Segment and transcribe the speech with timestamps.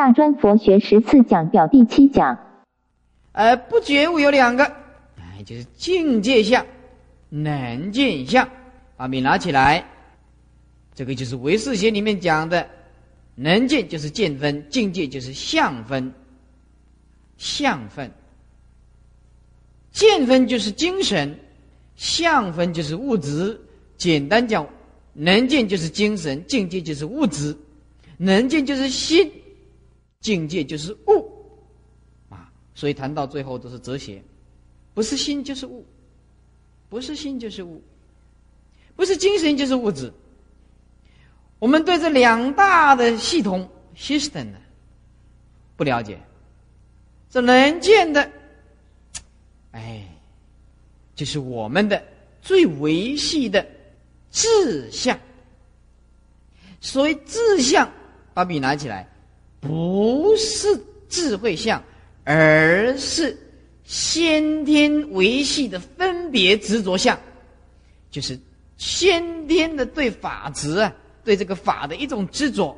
[0.00, 2.38] 大专佛学十次讲表第七讲。
[3.32, 4.64] 呃不觉悟有两个，
[5.18, 6.64] 哎，就是境界相、
[7.28, 8.48] 能见相。
[8.96, 9.84] 把笔拿起来，
[10.94, 12.66] 这个就是唯识学里面讲的，
[13.34, 16.10] 能见就是见分，境界就是相分。
[17.36, 18.10] 相分，
[19.92, 21.38] 见分就是精神，
[21.96, 23.60] 相分就是物质。
[23.98, 24.66] 简单讲，
[25.12, 27.54] 能见就是精神，境界就是物质。
[28.16, 29.30] 能见就是心，
[30.20, 31.30] 境界就是物。
[32.28, 34.22] 啊，所以谈到最后都是哲学，
[34.94, 35.84] 不是心就是物，
[36.88, 37.82] 不是心就是物，
[38.94, 40.12] 不是精神就是物质。
[41.58, 44.58] 我们对这两大的系统 system 呢
[45.76, 46.18] 不了解。
[47.28, 48.30] 这能见的，
[49.72, 50.02] 哎，
[51.14, 52.02] 就是我们的
[52.42, 53.64] 最维系的
[54.30, 55.18] 志向。
[56.80, 57.88] 所谓志向，
[58.32, 59.06] 把笔拿起来，
[59.60, 60.68] 不是
[61.08, 61.82] 智慧相，
[62.24, 63.36] 而是
[63.84, 67.18] 先天维系的分别执着相，
[68.10, 68.38] 就是
[68.78, 72.76] 先天的对法执啊，对这个法的一种执着。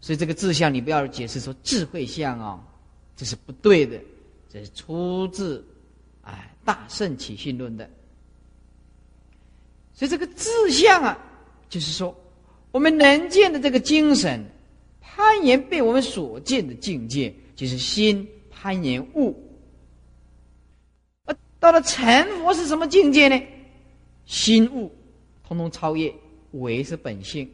[0.00, 2.60] 所以这个志向，你不要解释说智慧相啊。
[3.16, 3.98] 这是不对的，
[4.52, 5.64] 这是出自
[6.22, 7.88] 哎《大圣起信论》的。
[9.94, 11.18] 所以这个志向啊，
[11.70, 12.14] 就是说
[12.72, 14.44] 我们能见的这个精神
[15.16, 19.34] 攀岩被我们所见的境界，就是心攀岩物。
[21.24, 22.04] 而到了成
[22.40, 23.42] 佛是什么境界呢？
[24.26, 24.94] 心物
[25.48, 26.12] 通通超越，
[26.52, 27.50] 为是本性。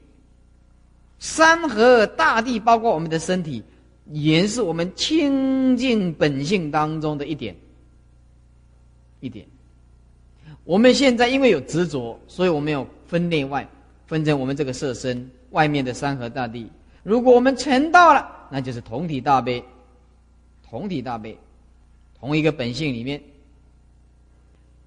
[1.21, 3.63] 山河大地，包括我们的身体。
[4.11, 7.57] 也是我们清净本性当中的一点，
[9.21, 9.47] 一点。
[10.65, 13.67] 我们现在因为有执着，所以我们有分内外，
[14.09, 16.69] 分成我们这个色身外面的山河大地。
[17.03, 19.63] 如果我们成道了，那就是同体大悲，
[20.69, 21.37] 同体大悲，
[22.19, 23.21] 同一个本性里面，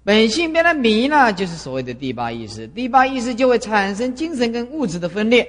[0.02, 2.66] 本性变得迷了，就是所谓的第八意识。
[2.68, 5.46] 第八意识就会产生精神跟物质的分裂，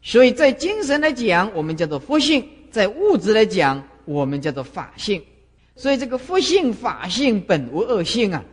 [0.00, 2.46] 所以在精神来讲，我们叫做佛性。
[2.70, 5.22] 在物质来讲，我们叫做法性，
[5.74, 8.44] 所以这个佛性、法性本无二性啊，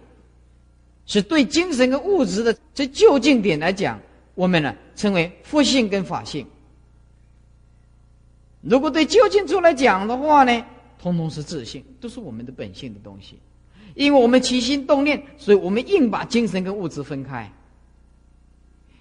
[1.06, 4.00] 是对精神跟物质的这就近点来讲，
[4.34, 6.47] 我们呢称为佛性跟法性。
[8.68, 10.66] 如果对究竟处来讲的话呢，
[10.98, 13.38] 通通是自性，都是我们的本性的东西。
[13.94, 17.50] 因为我们起心动念，所以我们硬把精神跟物质分开，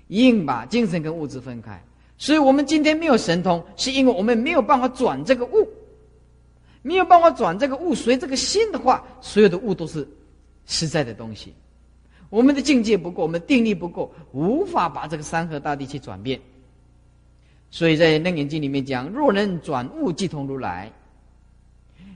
[0.09, 1.83] 硬把精神跟物质分开。
[2.19, 5.67] 所以我们今天没有神通，是因为我们没有办法转这个物，
[6.83, 10.07] 没有办法转这个物随这个心的话，所有的物都是
[10.67, 11.53] 实在的东西。
[12.29, 16.39] 我们的境界不够，我们定力不够，无法把这个山河大地去转变。
[17.75, 20.93] 所以在《楞严经》里面讲：“若能转物，即同如来。”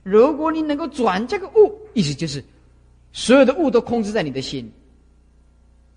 [0.05, 2.45] 如果你能够转这个物，意思就是
[3.13, 4.71] 所有的物都控制在你的心，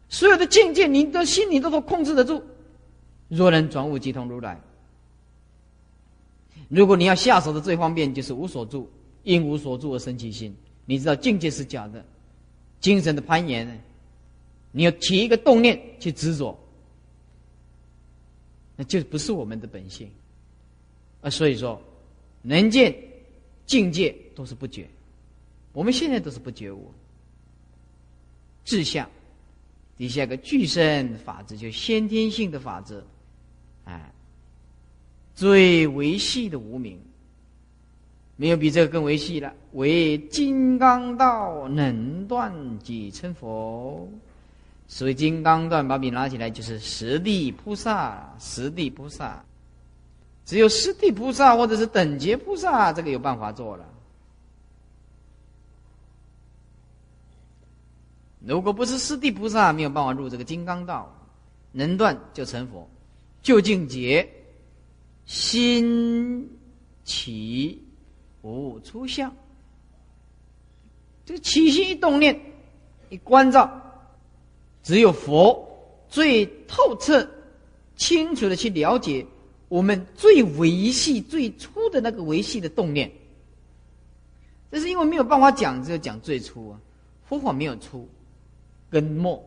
[0.10, 2.42] 所有的境界，你的心里都都控制得住。
[3.28, 4.60] 若能转物即同如来。
[6.68, 8.90] 如果你要下手的最方便，就是无所住，
[9.22, 10.56] 因无所住而生其心。
[10.86, 12.04] 你知道境界是假的，
[12.80, 13.74] 精神的攀岩呢？
[14.72, 16.58] 你要起一个动念去执着，
[18.84, 20.10] 就不是我们的本性。
[21.22, 21.82] 啊，所以说，
[22.42, 22.96] 能见
[23.66, 24.88] 境界都是不觉，
[25.72, 26.92] 我们现在都是不觉悟。
[28.66, 29.10] 志向
[29.98, 33.04] 底下个具身法则，就先天性的法则。
[33.86, 34.12] 哎，
[35.36, 37.00] 最维系的无名，
[38.36, 39.54] 没有比这个更维系了。
[39.74, 44.10] 为金刚道能断几成佛，
[44.92, 49.42] 所谓金刚断，把笔拿起来就是十地菩萨，十地菩萨，
[50.46, 53.86] 只有十地菩萨或者是等觉菩萨，这个有办法做了。
[58.42, 61.10] 如果不是十地菩萨，没有办法入这个金刚道，
[61.72, 62.86] 能断就成佛。
[63.42, 64.30] 就境界，
[65.26, 66.50] 心
[67.06, 67.82] 起
[68.42, 69.34] 无出相。
[71.26, 72.38] 这个起心一动念，
[73.10, 73.91] 一关照，
[74.84, 75.68] 只有佛
[76.10, 77.28] 最透彻、
[77.96, 79.26] 清楚的去了解
[79.68, 83.12] 我们最维系、最初的那个维系的动念。
[84.72, 86.80] 这是因为没有办法讲，只有讲最初啊。
[87.26, 88.08] 佛法没有初
[88.90, 89.42] 跟末，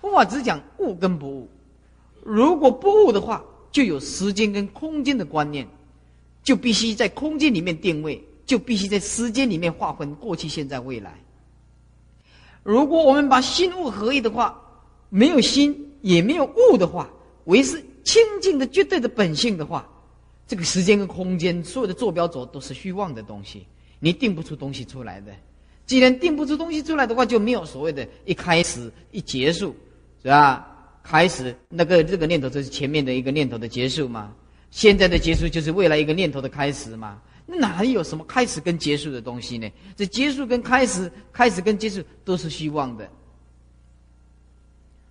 [0.00, 1.48] 佛法只讲悟跟不悟。
[2.22, 5.66] 如果不悟的话，就有时间跟空间的观念，
[6.44, 11.18] 就必须在空间里面定位，就必须在时间里面划分过去、现在、未来。
[12.62, 14.60] 如果我们把心物合一的话，
[15.08, 17.08] 没有心也没有物的话，
[17.44, 19.88] 唯是清净的绝对的本性的话，
[20.46, 23.66] 这个时间跟空间所有的坐标轴都是虚妄的东西，
[23.98, 25.32] 你定不出东西出来的。
[25.86, 29.74] 既然定不出东西出来的话，就没有所谓的一开始一结束，
[30.22, 30.66] 是吧？
[31.02, 34.32] 开始那个这个念头就是前面的一个念头的结束嘛，
[34.70, 37.20] 现在的结束就是未来一个念头的开始嘛。
[37.52, 39.68] 那哪有什么开始跟结束的东西呢？
[39.96, 43.10] 这结束跟开始，开始跟结束都是虚妄的。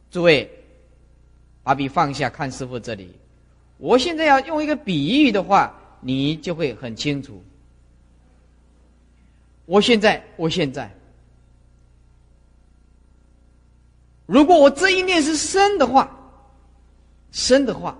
[0.09, 0.49] 诸位，
[1.61, 3.13] 把笔放下，看师傅这里。
[3.77, 7.43] 我现在要用一个比喻的话，你就会很清楚。
[9.65, 10.89] 我现在，我现在，
[14.25, 16.09] 如果我这一念是生的话，
[17.31, 17.97] 生的话，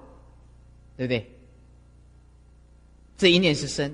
[0.95, 1.29] 对不对？
[3.17, 3.93] 这一念是生。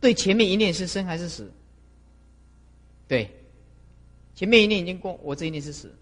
[0.00, 1.50] 对，前面一念是生还是死？
[3.08, 3.30] 对，
[4.34, 5.92] 前面一念已经过，我这一念是死。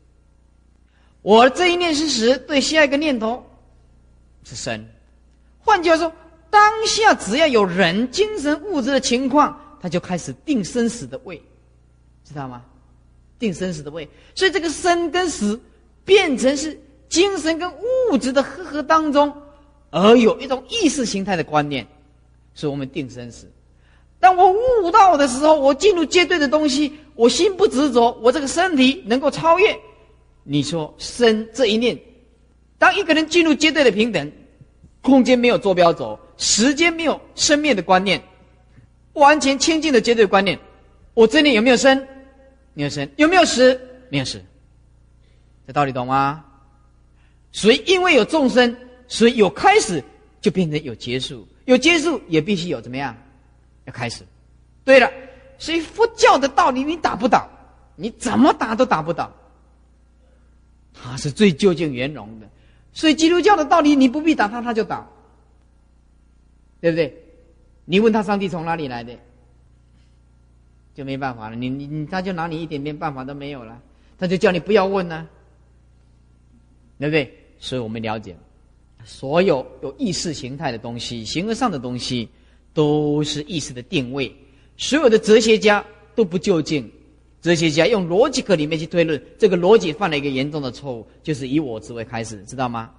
[1.22, 3.44] 我这一念是死，对下一个念头
[4.42, 4.86] 是生。
[5.60, 6.12] 换句话说，
[6.50, 11.40] 当下只要有人精神物质的情况，他就开始定生死的位，
[12.24, 12.64] 知道吗？
[13.38, 15.58] 定生死的位，所以这个生跟死
[16.04, 19.32] 变成是精神跟物质的合合当中，
[19.90, 21.86] 而有一种意识形态的观念，
[22.54, 23.50] 是我们定生死。
[24.24, 29.78] 当我悟道的时候，我进入绝对的东西，我心不执着，我这个身体能够超越。
[30.44, 31.94] 你说生这一念，
[32.78, 34.32] 当一个人进入绝对的平等，
[35.02, 38.18] 空间没有坐标轴，时间没有生灭的观念，
[39.12, 40.58] 完全清净的绝对观念，
[41.12, 41.94] 我这里有没有生？
[42.72, 43.78] 没有生，有没有死？
[44.08, 44.40] 没有死。
[45.66, 46.42] 这道理懂吗？
[47.52, 48.74] 所以因为有众生，
[49.06, 50.02] 所以有开始
[50.40, 53.14] 就变成有结束，有结束也必须有怎么样？
[53.84, 54.24] 要开始，
[54.84, 55.10] 对了，
[55.58, 57.48] 所以佛教的道理你打不倒，
[57.96, 59.32] 你怎么打都打不倒。
[60.92, 62.48] 他是最究竟圆融的，
[62.92, 65.06] 所以基督教的道理你不必打他，他就倒，
[66.80, 67.14] 对不对？
[67.84, 69.14] 你问他上帝从哪里来的，
[70.94, 71.56] 就没办法了。
[71.56, 73.78] 你你，他就拿你一点点办法都没有了，
[74.16, 75.28] 他就叫你不要问呢，
[76.98, 77.38] 对不对？
[77.58, 78.34] 所以我们了解，
[79.04, 82.28] 所有有意识形态的东西，形而上的东西。
[82.74, 84.30] 都是意识的定位，
[84.76, 85.82] 所有的哲学家
[86.14, 86.90] 都不究竟。
[87.40, 92.90] 哲学家用逻辑课里面去推论，这个逻辑犯了一个严重的错误，就是以我之为开始，知道吗？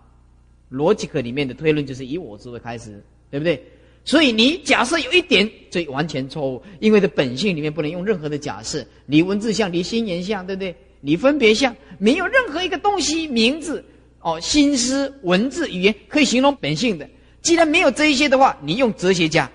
[0.72, 3.62] 逻辑课里面的推论就是以我之为开始，对不对？
[4.04, 8.86] 所以你假设有一点，这完全错误，因为的本性里面不能用任何的假设。
[9.08, 10.76] 离文字像，离心言像，对不对？
[11.02, 13.84] 离分别像，没有任何一个东西名字
[14.22, 17.10] 哦，心思、文字、语言可以形容本性的。
[17.42, 19.50] 既然没有这一些的话，你用哲学家。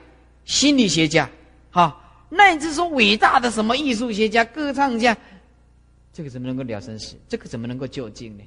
[0.45, 1.29] 心理学家，
[1.71, 1.97] 哈，
[2.29, 5.17] 乃至说伟大的什么艺术学家、歌唱家，
[6.13, 7.17] 这个怎么能够了生死？
[7.29, 8.45] 这个怎么能够就近呢？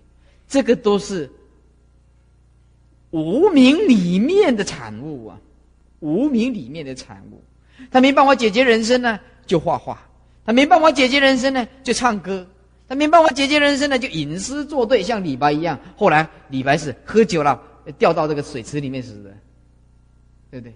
[0.47, 1.29] 这个都是
[3.11, 5.39] 无名里面的产物啊，
[5.99, 7.41] 无名里面的产物。
[7.89, 9.95] 他没办法解决人生呢，就画画；
[10.45, 12.45] 他没办法解决人生呢，就唱歌；
[12.87, 15.79] 他没办法解决人生呢，就吟诗作对，像李白一样。
[15.95, 17.59] 后来李白是喝酒了，
[17.97, 19.33] 掉到这个水池里面死的，
[20.51, 20.73] 对不对？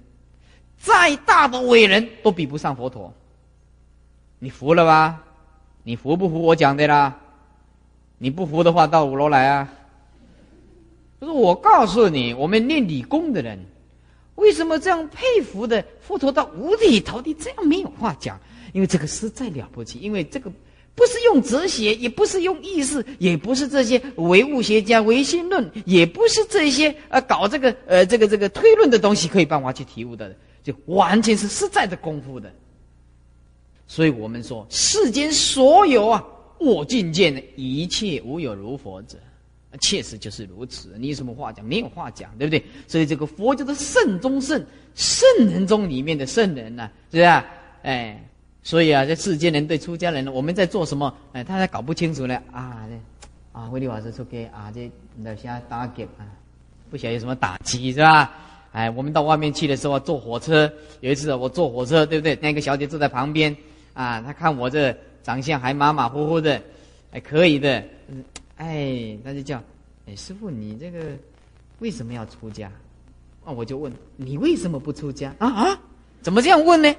[0.79, 3.13] 再大的伟人都比不上佛陀，
[4.39, 5.24] 你服了吧？
[5.83, 7.18] 你服不服我讲的啦？
[8.18, 9.69] 你不服的话，到五楼来啊！
[11.19, 13.59] 不是我告诉你，我们念理工的人，
[14.35, 17.34] 为什么这样佩服的佛陀到五体投地？
[17.34, 18.39] 这样没有话讲，
[18.74, 20.51] 因为这个实在了不起，因为这个
[20.93, 30.36] 不是用哲学，也不是用意识，也不是这些唯物学家唯心论，也不是这些呃搞这个呃这个这个推论的东西可以办法去体悟的。
[30.67, 32.51] 就完全是实在的功夫的，
[33.88, 36.21] 所以我们说世间所有啊，
[36.59, 39.17] 我境界的一切无有如佛者，
[39.79, 40.93] 确实就是如此。
[40.97, 41.65] 你有什么话讲？
[41.65, 42.62] 没有话讲，对不对？
[42.86, 44.62] 所以这个佛教的圣中圣，
[44.93, 47.43] 圣人中里面的圣人呢，是不是？
[47.83, 48.21] 哎，
[48.62, 51.15] 所以啊，这世间人对出家人，我们在做什么？
[51.31, 52.86] 哎，他还搞不清楚呢啊！
[53.53, 56.27] 啊，慧利法师说给啊，这那些打给啊，
[56.89, 58.33] 不晓得有什么打击是吧？
[58.77, 62.38] 哎，我们到外面去的时候坐火车，有一次我坐火车，对不对？
[62.39, 63.57] 那个小姐坐在旁边，
[63.96, 66.62] 啊，她看我这长相还马马虎虎的，
[67.12, 67.84] 还可以的，
[68.57, 69.60] 哎，那就叫，
[70.05, 71.00] 哎，师傅，你这个
[71.79, 72.72] 为什么要出家？
[73.43, 75.34] 啊，我就问你为什么不出家？
[75.39, 75.79] 啊啊，
[76.22, 76.96] 怎么这样问呢？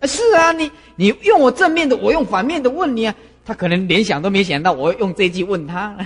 [0.00, 5.96] 啊，是啊，你你用我正面的，我用反面的问你啊，他可能连想都没想到我用这句问他。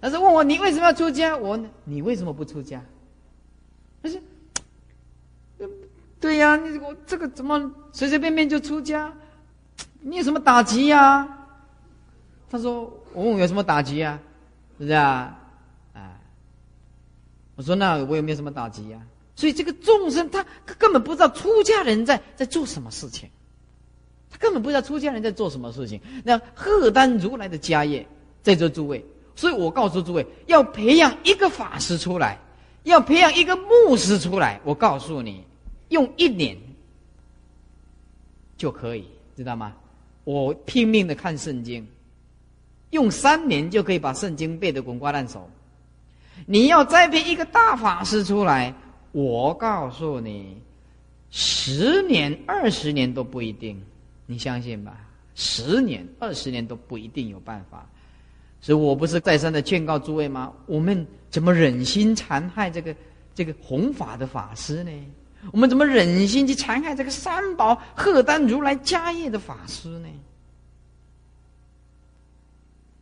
[0.00, 1.36] 他说：“问我你为什么要出家？
[1.36, 2.82] 我你为什么不出家？”
[4.02, 4.18] 他说
[6.18, 9.12] ：“对呀，你我这个怎么随随便便就出家？
[10.00, 11.28] 你有什么打击呀？”
[12.50, 14.18] 他说：“我问有什么打击啊？
[14.78, 15.38] 是不是啊？
[15.92, 16.18] 啊？
[17.56, 19.00] 我说那我有没有什么打击呀。
[19.36, 20.44] 所以这个众生他
[20.78, 23.28] 根本不知道出家人在在做什么事情，
[24.30, 26.00] 他根本不知道出家人在做什么事情。
[26.24, 28.06] 那赫丹如来的家业
[28.42, 29.04] 在座诸位，
[29.40, 32.38] 所以我告诉诸位，要培养一个法师出来，
[32.82, 34.60] 要培养一个牧师出来。
[34.64, 35.42] 我告诉你，
[35.88, 36.54] 用一年
[38.58, 39.72] 就可以，知道吗？
[40.24, 41.88] 我拼命的看圣经，
[42.90, 45.48] 用三年就可以把圣经背得滚瓜烂熟。
[46.44, 48.74] 你要栽培一个大法师出来。
[49.12, 50.54] 我告诉你，
[51.30, 53.82] 十年、二十年都不一定，
[54.26, 55.00] 你相信吧？
[55.34, 57.88] 十年、二十年都不一定有办法，
[58.60, 60.52] 所以我不是再三的劝告诸位吗？
[60.66, 62.94] 我们怎么忍心残害这个
[63.34, 64.90] 这个弘法的法师呢？
[65.52, 70.08] 我们怎么忍心去残害这个三宝贺丹如来家业的法师呢？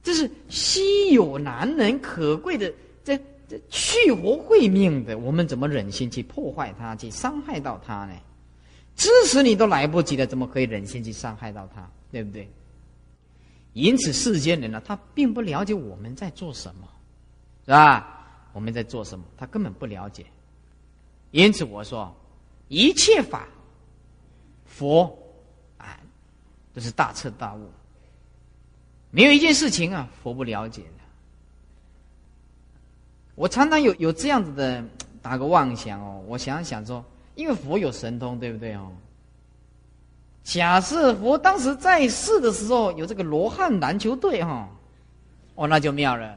[0.02, 2.72] 这是稀有难能可贵的
[3.04, 3.18] 这。
[3.50, 8.12] 这去活会命的，我们怎么忍心去破坏他，去伤害到他呢？
[8.94, 11.90] 支持你都来不及了，怎么可以忍心去伤害到他？
[12.12, 12.46] 对不对？
[13.78, 16.88] 因此，世间人呢，他并不了解我们在做什么，
[17.64, 18.26] 是吧？
[18.52, 20.26] 我们在做什么，他根本不了解。
[21.30, 22.12] 因此，我说，
[22.66, 23.46] 一切法，
[24.64, 25.16] 佛
[25.76, 26.00] 啊，
[26.74, 27.70] 都是大彻大悟，
[29.12, 31.04] 没有一件事情啊，佛不了解的。
[33.36, 34.84] 我常常有有这样子的
[35.22, 37.04] 打个妄想哦，我想想说，
[37.36, 38.90] 因为佛有神通，对不对哦？
[40.48, 44.66] 假设佛当时在世的时候有这个罗汉篮球队哈，
[45.56, 46.34] 哦，那就妙了。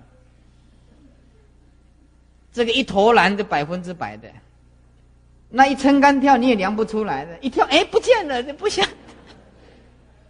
[2.52, 4.28] 这个一投篮就百分之百的，
[5.48, 8.86] 那一撑杆跳你也量不出来的，一跳哎不见了，不像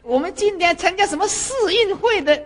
[0.04, 2.38] 我们今天参加什么世运会的，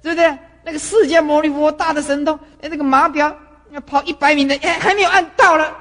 [0.00, 0.38] 对不对？
[0.62, 3.36] 那个释迦牟尼佛大的神通，哎，那个马表。
[3.72, 5.76] 要跑一百米的，哎，还没有按到了。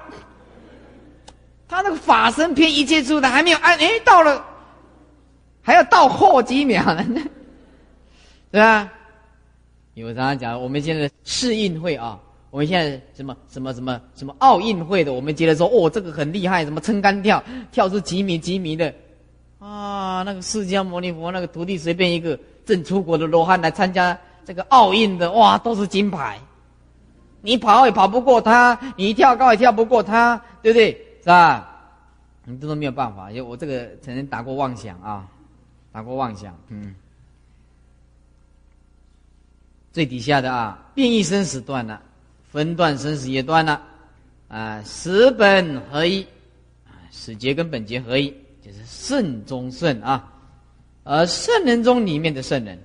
[1.67, 4.43] 他那个法身偏一切处的还没有按，哎，到了，
[5.63, 7.03] 还要到后几秒呢，
[8.51, 8.91] 对吧？
[9.95, 12.19] 因为我常常讲，我们现在试运会啊，
[12.51, 17.41] 我们现在什么什么什么什么奥运会的，我们觉得说，哦，这个很厉害，什么撑杆跳，
[17.71, 18.93] 跳出几米几米的，
[19.59, 26.37] 啊，那个释迦牟尼佛那个徒弟随便一个正出国的罗汉来参加这个奥运的，哇，都是金牌。
[27.41, 30.91] 你跑也跑不过他，你跳高也跳不过他，对不对？
[31.21, 31.69] 是吧？
[32.45, 35.27] 你这都没有办法，因为我这个曾经打过妄想啊，
[35.93, 36.93] 打过妄想，嗯。
[39.93, 42.01] 最底下的啊，变异生死断了，
[42.51, 43.81] 分段生死也断了，
[44.49, 46.23] 啊，十本合一，
[46.85, 50.33] 啊，始节跟本节合一，就是圣中圣啊，
[51.05, 52.77] 而圣人中里面的圣人，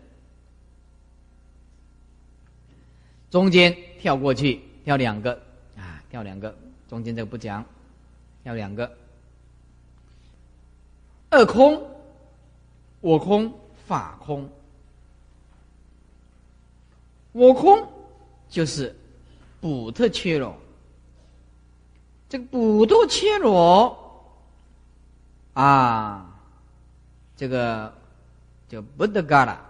[3.30, 3.76] 中间。
[3.98, 5.32] 跳过去，跳两个
[5.76, 6.56] 啊，跳两个，
[6.88, 7.66] 中间这个不讲，
[8.44, 8.88] 跳两个。
[11.30, 11.84] 二空，
[13.00, 13.52] 我空，
[13.86, 14.48] 法空。
[17.32, 17.86] 我空
[18.48, 18.94] 就是
[19.60, 20.56] 补特切罗，
[22.28, 23.96] 这个补特切罗
[25.52, 26.40] 啊，
[27.36, 27.94] 这个
[28.68, 29.60] 叫不得嘎啦，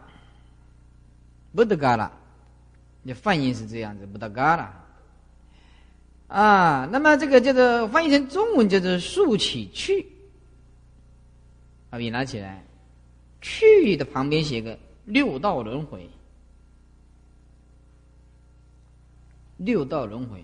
[1.55, 2.11] 不得嘎啦。
[3.03, 4.85] 你翻译是这样子，不得嘎啦
[6.29, 6.89] 啊。
[6.91, 10.07] 那么这个叫做翻译成中文叫做“竖起去”，
[11.91, 12.65] 把笔拿起来
[13.41, 16.09] ，“去”的旁边写个“六道轮回”，
[19.59, 20.43] 六道轮回，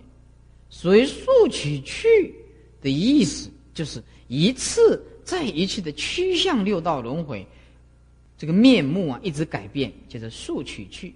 [0.68, 2.34] 所以“竖起去”
[2.80, 7.46] 的意思就是一次再一次的趋向六道轮回，
[8.36, 11.14] 这个面目啊一直改变，叫做“竖起去”。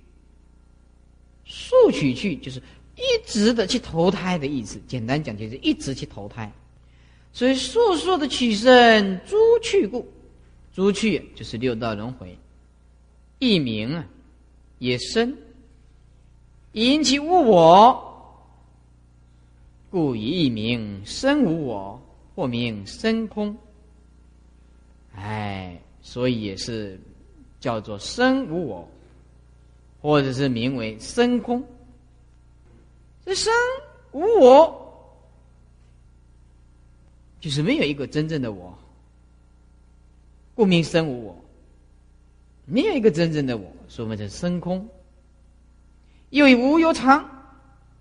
[1.51, 2.63] 速取去就是
[2.95, 6.51] 一直的去投胎的意思，简单讲就是一直去投胎。
[7.33, 10.07] 所以速速的取生诸去故，
[10.79, 12.39] 诸去就是六道轮回。
[13.41, 14.07] 一名啊，
[14.79, 15.37] 也生，
[16.71, 18.47] 因其无我，
[19.91, 22.01] 故以一名生无我，
[22.37, 23.57] 或名生空。
[25.17, 26.97] 哎，所以也是
[27.59, 28.89] 叫做生无我。
[30.01, 31.61] 或者是名为生空，
[33.25, 33.53] 这生
[34.13, 35.13] 无我，
[37.41, 38.79] 就是没有一个真正的我，
[40.59, 41.37] 故名生无我。
[42.65, 44.89] 没有一个真正的我，说明是生空。
[46.31, 47.25] 又以无有常，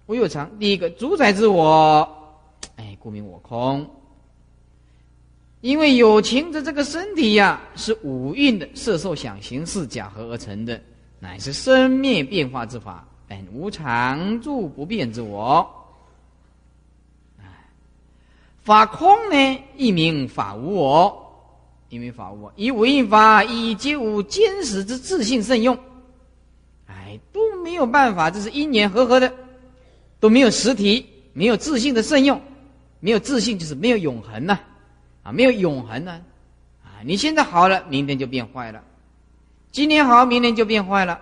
[0.08, 2.36] 无有常，第一个主宰之我，
[2.78, 3.88] 哎，故名我空。
[5.62, 10.82] 因为有情的这个身体呀，是五蕴的色受想行识假合而成的。
[11.20, 15.72] 乃是生灭变化之法，本无常住不变之我。
[18.64, 21.27] 法空呢，一名法无我，
[21.90, 25.78] 一名法无，以无因法，以皆无坚实之自信慎用。
[26.88, 29.34] 哎，都没有办法，这是因缘和合的，
[30.20, 32.42] 都没有实体，没有自信的慎用，
[33.00, 34.60] 没有自信就是没有永恒呐，
[35.24, 36.22] 啊，没有永恒呢，
[36.84, 38.84] 啊，你现在好了，明天就变坏了，
[39.72, 41.22] 今天好，明天就变坏了，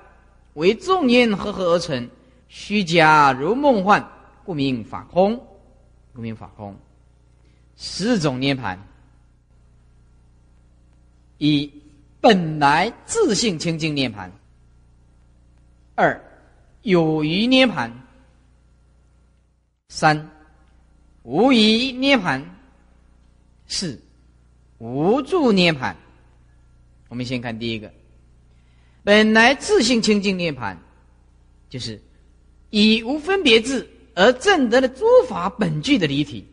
[0.54, 2.10] 为众因和合而成，
[2.48, 4.08] 虚假如梦幻，
[4.44, 5.40] 故名法空，
[6.14, 6.76] 故名法空。
[7.78, 8.80] 十种涅盘：
[11.46, 11.72] 一
[12.20, 14.32] 本来自性清净涅盘；
[15.94, 16.20] 二
[16.82, 17.92] 有余涅盘；
[19.90, 20.30] 三
[21.22, 22.42] 无余涅盘；
[23.68, 24.02] 四
[24.80, 25.96] 无助涅盘。
[27.10, 27.94] 我们先看第一个，
[29.04, 30.78] 本来自性清净涅盘，
[31.70, 32.02] 就是
[32.72, 36.48] 以无分别智而证得了诸法本具的离体。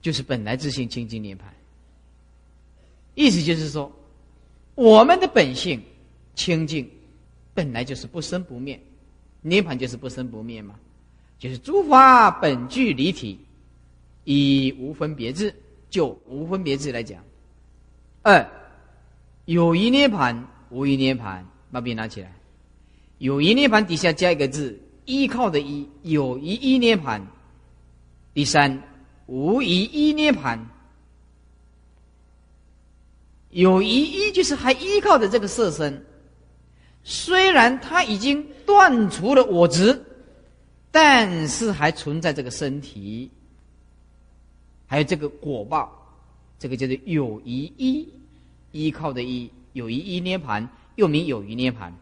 [0.00, 1.52] 就是本来自性清净涅盘，
[3.18, 3.90] 意思就是说，
[4.76, 5.82] 我们的本性
[6.36, 6.88] 清净，
[7.52, 8.80] 本来就是不生不灭，
[9.42, 10.76] 涅盘就是不生不灭嘛，
[11.36, 13.36] 就是诸法本具离体，
[14.22, 15.52] 以无分别智，
[15.90, 17.20] 就无分别智来讲。
[18.22, 18.48] 二，
[19.46, 22.32] 有一涅盘，无一涅盘，把笔拿起来，
[23.18, 27.26] 有一涅盘底下加一个字，依靠的依，有一一涅盘。
[28.32, 28.80] 第三。
[29.26, 30.58] 无一一涅盘，
[33.50, 36.04] 有一依就是还依靠着这个色身，
[37.02, 40.04] 虽然他已经断除了我执，
[40.90, 43.30] 但是还存在这个身体，
[44.86, 45.90] 还有这个果报，
[46.58, 48.08] 这个叫做有一依，
[48.72, 51.92] 依靠的依，有一依涅盘，又名有一涅盘。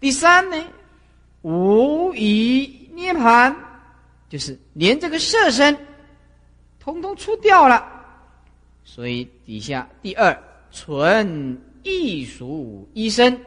[0.00, 0.64] 第三呢，
[1.42, 3.54] 无疑涅盘。
[4.26, 5.76] 就是连这个色身，
[6.80, 7.93] 通通出掉了，
[8.84, 10.36] 所以底下第二
[10.70, 13.38] 纯艺术医生，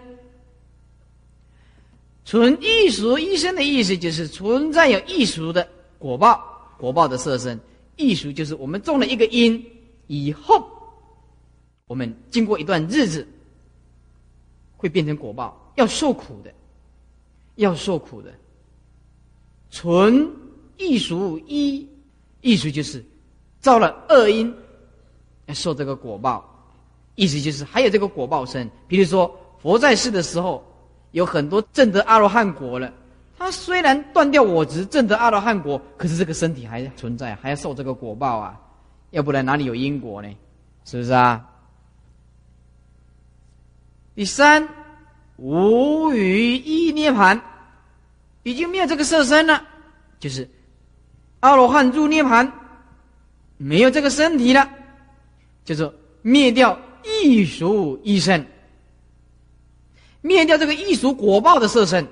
[2.25, 7.59] 纯艺术医生的意思就是存在有艺术的果报，果报的色身，
[7.95, 9.63] 艺术就是我们种了一个因
[10.07, 10.69] 以后，
[11.85, 13.27] 我们经过一段日子，
[14.75, 16.53] 会变成果报，要受苦的，
[17.55, 18.33] 要受苦的，
[19.69, 20.29] 纯。
[20.79, 21.87] 艺术一，
[22.41, 23.03] 艺术就是
[23.59, 24.53] 造了恶因，
[25.53, 26.43] 受这个果报。
[27.15, 28.69] 意思就是还有这个果报生。
[28.87, 30.63] 比如说佛在世的时候，
[31.11, 32.91] 有很多证得阿罗汉果了。
[33.37, 38.59] 他虽然断掉我执，证得阿罗汉果，可是这个身体还存在，还要受这个果报啊。
[39.11, 40.29] 要不然哪里有因果呢？
[40.85, 41.45] 是不是啊？
[44.15, 44.67] 第三，
[45.37, 47.39] 无余一涅盘，
[48.43, 49.63] 已经没有这个色身了，
[50.19, 50.49] 就是。
[51.41, 52.51] 阿罗汉入涅盘，
[53.57, 54.67] 没有这个身体了，
[55.67, 58.47] 就是灭掉异熟一身，
[60.21, 62.07] 灭掉这个异熟果报的色身，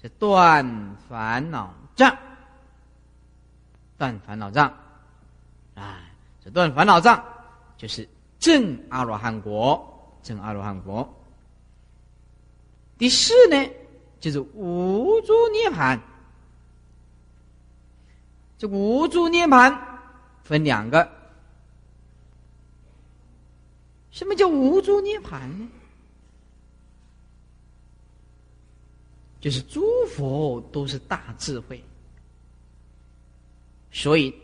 [0.00, 2.16] 是断烦恼障，
[3.98, 4.72] 断烦恼障，
[5.74, 5.98] 啊，
[6.44, 7.20] 这断烦恼障
[7.76, 11.12] 就是正阿罗汉果，正阿罗汉果。
[12.96, 13.68] 第四呢，
[14.20, 16.00] 就是无诸涅盘。
[18.56, 19.76] 这无住涅盘
[20.44, 21.10] 分两个，
[24.16, 25.68] 什么叫无住涅盘呢？
[29.42, 29.82] 就是诸
[30.16, 31.84] 佛都是大智慧，
[33.92, 34.34] 所以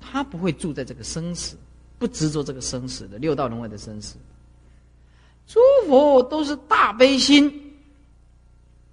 [0.00, 1.54] 他不会住在这个生死，
[1.98, 4.16] 不执着这个生死的六道轮回的生死。
[5.46, 7.76] 诸佛都是大悲心，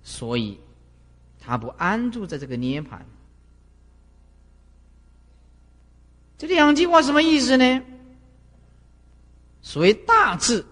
[0.04, 0.60] 所以
[1.40, 3.06] 他不安住在这个涅盘。
[6.38, 7.82] 这两句话什么意思呢？
[9.68, 10.64] 所谓大智，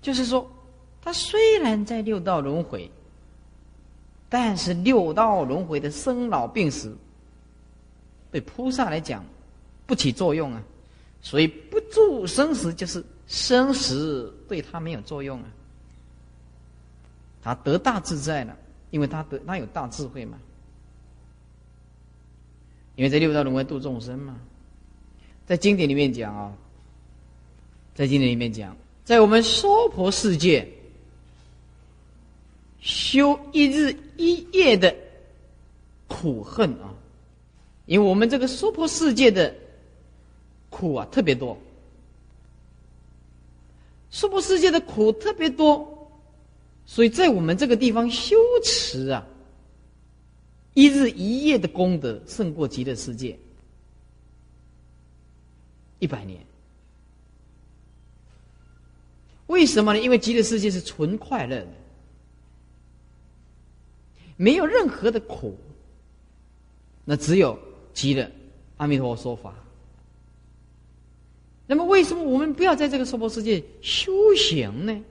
[0.00, 0.50] 就是说，
[1.02, 2.90] 他虽然在六道轮回，
[4.30, 6.96] 但是六道轮回的生老病死，
[8.30, 9.22] 对菩萨来讲
[9.84, 10.62] 不起作用啊。
[11.20, 15.46] 所以不住生死，就是生死对他没有作用啊。
[17.42, 18.56] 他得大自在了，
[18.90, 20.38] 因为他得他有大智慧嘛。
[22.96, 24.40] 因为在六道轮回度众生嘛。
[25.44, 26.50] 在经典里面讲啊，
[27.94, 30.66] 在经典里面讲，在我们娑婆世界
[32.80, 34.94] 修一日一夜的
[36.08, 36.94] 苦恨啊，
[37.86, 39.54] 因为我们这个娑婆世界的
[40.70, 41.58] 苦啊特别多，
[44.10, 46.08] 娑婆世界的苦特别多，
[46.86, 49.26] 所以在我们这个地方修持啊，
[50.72, 53.38] 一日一夜的功德胜过极乐世界。
[55.98, 56.40] 一百年。
[59.46, 60.00] 为什么呢？
[60.00, 61.68] 因为极乐世界是纯快乐的，
[64.36, 65.56] 没有任何的苦，
[67.04, 67.58] 那只有
[67.92, 68.30] 极乐
[68.78, 69.54] 阿弥陀佛说法。
[71.66, 75.02] 那么，为什么我们不要在这个娑婆世界修行呢？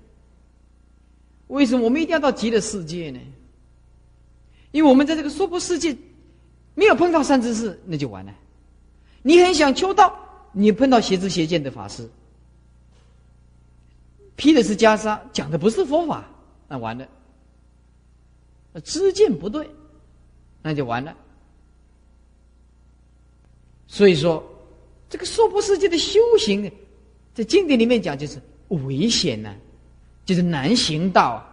[1.48, 3.20] 为什么我们一定要到极乐世界呢？
[4.72, 5.96] 因为我们在这个娑婆世界
[6.76, 8.34] 没有碰到善知识，那就完了。
[9.22, 10.18] 你很想求道，
[10.52, 12.10] 你碰到邪知邪见的法师。
[14.42, 16.26] 披的是袈裟，讲的不是佛法，
[16.68, 17.08] 那完了。
[18.84, 19.70] 知见不对，
[20.64, 21.16] 那就完了。
[23.86, 24.44] 所以说，
[25.08, 26.72] 这个娑婆世界的修行，
[27.36, 29.54] 在经典里面讲就是危险呢，
[30.26, 31.48] 就是难行道，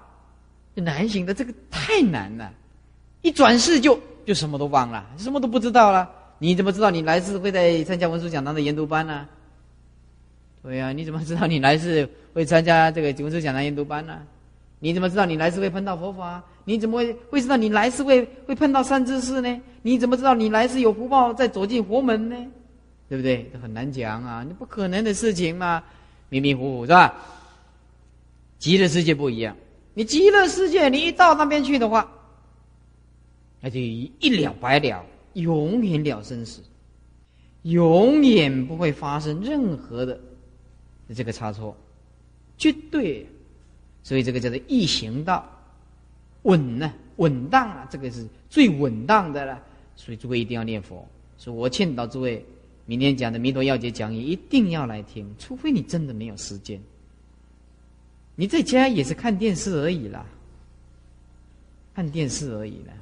[0.75, 2.51] 难行的这个太难了，
[3.21, 6.11] 一转世就就什么都忘了，什么都不知道了。
[6.39, 9.29] 你怎么知道你来世会在参加文殊讲堂的研读班呢？
[10.63, 14.19] 对呀，你怎么知道你来世会参加这个九世讲堂研读班呢？
[14.81, 16.43] 你怎么知道你来世会碰到佛法？
[16.65, 19.61] 你怎么会会知道你来世会会碰到三知识呢？
[19.83, 22.37] 你怎么知道你来世有福报再走进佛门呢？
[23.09, 23.51] 对不对？
[23.53, 25.83] 这很难讲啊，你不可能的事情嘛，
[26.29, 27.15] 迷迷糊糊是吧？
[28.59, 29.57] 极乐世界不一样，
[29.95, 32.09] 你极乐世界你一到那边去的话，
[33.61, 36.61] 那就一了百了，永远了生死，
[37.63, 40.21] 永远不会发生任何的。
[41.15, 41.77] 这个差错，
[42.57, 43.27] 绝对，
[44.03, 45.49] 所以这个叫做易行道，
[46.43, 49.63] 稳呢，稳当啊，这个是最稳当的了。
[49.97, 51.07] 所以诸位一定要念佛。
[51.37, 52.45] 所以我劝导诸位，
[52.87, 56.81] 明天讲的弥陀要解讲义一定要来听，除非你真的没有时间。
[58.35, 60.25] 你在家也是看电视而已啦，
[61.95, 62.93] 看电视而已啦。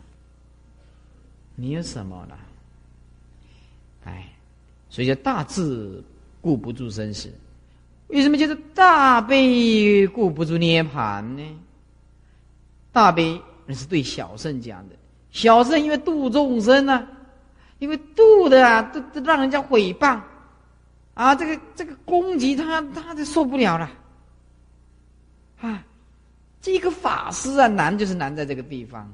[1.54, 2.38] 你有什么了？
[4.04, 4.32] 哎，
[4.88, 6.02] 所以叫大智
[6.40, 7.30] 顾不住生死。
[8.08, 11.42] 为什么叫做大悲顾不住涅盘呢？
[12.92, 14.94] 大悲那是对小圣讲的，
[15.30, 17.06] 小圣因为度众生呢，
[17.78, 20.20] 因为度的啊，都都让人家诽谤，
[21.14, 23.90] 啊，这个这个攻击他，他就受不了了。
[25.60, 25.82] 啊，
[26.62, 29.12] 这个法师啊，难就是难在这个地方。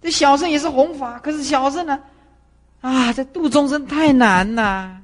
[0.00, 1.98] 这小圣也是弘法，可是小圣呢，
[2.80, 5.00] 啊，这度众生太难了。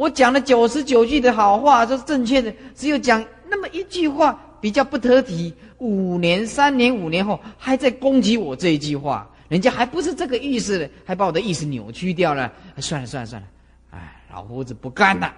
[0.00, 2.50] 我讲了九十九句的好话，这是正确的。
[2.74, 12.50] 只有讲那么一句话比较不得体，五年、三年、五年后还在攻击我这一句话，人家还不是这个意思，还把我的意思扭曲掉了。
[12.78, 13.48] 算了算了算了，
[13.90, 15.30] 哎，老胡子不干了，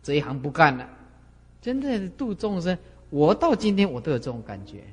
[0.00, 0.88] 这一行不干了。
[1.60, 2.78] 真的度众生，
[3.08, 4.84] 我到今天我都有这种感觉。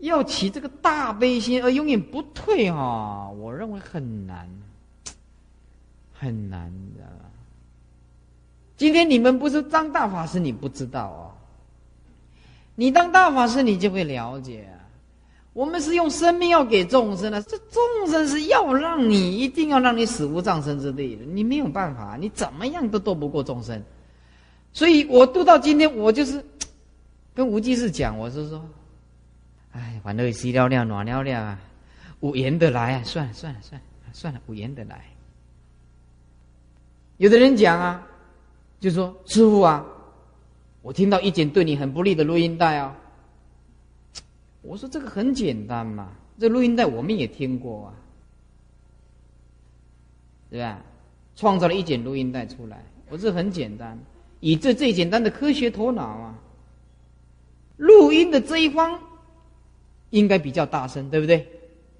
[0.00, 4.50] 要起这个大悲心而永远不退哈，我认为很难。
[6.24, 7.04] 很难的。
[8.78, 11.30] 今天你们不是当大法师，你不知道哦。
[12.74, 14.66] 你当大法师，你就会了解。
[15.52, 23.80] 我们是用生命要给众生的，这众生是要让你一定要让你死无葬身之地的，你没有办法，你怎么样都斗不过众生。
[24.72, 26.44] 所以我读到今天，我就是
[27.32, 28.68] 跟吴居士讲，我是说，
[29.70, 31.60] 哎，反正西了了，暖了了啊，
[32.18, 35.04] 五言的来啊，算了算了算了算了，五言的来。
[37.16, 38.06] 有的人讲啊，
[38.80, 39.86] 就说师傅啊，
[40.82, 42.96] 我听到一件对你很不利的录音带啊。
[44.62, 47.94] 我说这个很简单嘛，这录音带我们也听过啊，
[50.50, 50.80] 对吧？
[51.36, 53.98] 创造了一件录音带出来，我这很简单，
[54.40, 56.34] 以这最简单的科学头脑啊，
[57.76, 58.98] 录音的这一方
[60.10, 61.46] 应该比较大声，对不对？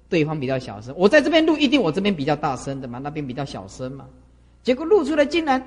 [0.09, 4.07] 对方比较小声，我在这边录，一定我这边比较大声的嘛，那边比较小声嘛。
[4.65, 5.63] 结果录出来，竟然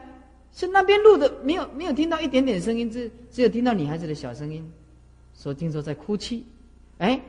[0.52, 4.68] 是那边录的，没有没有听到一点点声音，只只有听到女孩子的小声音，
[5.34, 6.44] 说听说在哭泣，
[6.98, 7.20] 哎，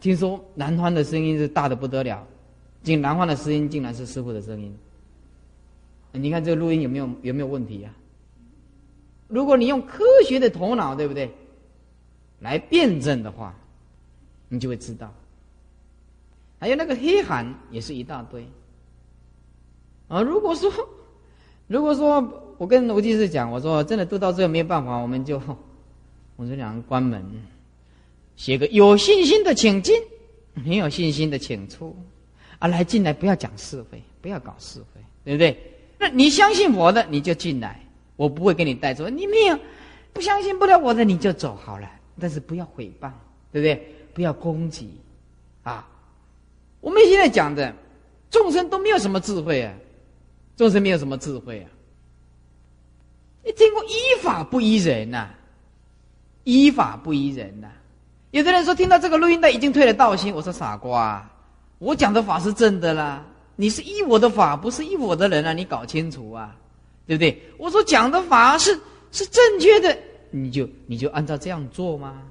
[0.00, 2.24] 听说男方的声音是大的不得了，
[2.84, 4.72] 竟男方的声音竟然是师傅的声音，
[6.12, 7.90] 你看这个录音有没有有没有问题呀？
[9.26, 11.28] 如果你用科学的头脑，对不对，
[12.38, 13.52] 来辩证的话，
[14.48, 15.12] 你就会知道，
[16.60, 18.46] 还有那个黑函也是一大堆。
[20.08, 20.72] 啊，如果说，
[21.66, 25.40] 如果说我跟吴居士讲，我说真的都到最后没有办法，我们就，
[26.36, 27.24] 我们两个关门，
[28.36, 29.94] 写个有信心的请进，
[30.54, 31.96] 没有信心的请出，
[32.58, 35.56] 啊，来进来不要讲是非，不要搞是非，对不对？
[35.98, 37.80] 那你相信我的你就进来，
[38.16, 39.08] 我不会给你带走。
[39.08, 39.58] 你没有
[40.12, 41.90] 不相信不了我的你就走好了，
[42.20, 43.10] 但是不要诽谤，
[43.50, 43.94] 对不对？
[44.14, 44.90] 不要攻击，
[45.62, 45.86] 啊，
[46.80, 47.74] 我们现在讲的
[48.30, 49.74] 众生都没有什么智慧啊，
[50.56, 51.70] 众生没有什么智慧啊。
[53.44, 55.28] 你听过依法不依人呐？
[56.44, 57.68] 依法不依人呐？
[58.32, 61.28] 有的人说听到这个录音带已经退了道心，我说傻瓜，
[61.78, 66.56] 我讲的法是真的啦，你是依我的法，不是依我的人啊，你搞清楚啊，
[67.06, 67.40] 对不对？
[67.56, 68.78] 我说讲的法是
[69.12, 69.96] 是正确的，
[70.30, 72.22] 你就你就按照这样做吗？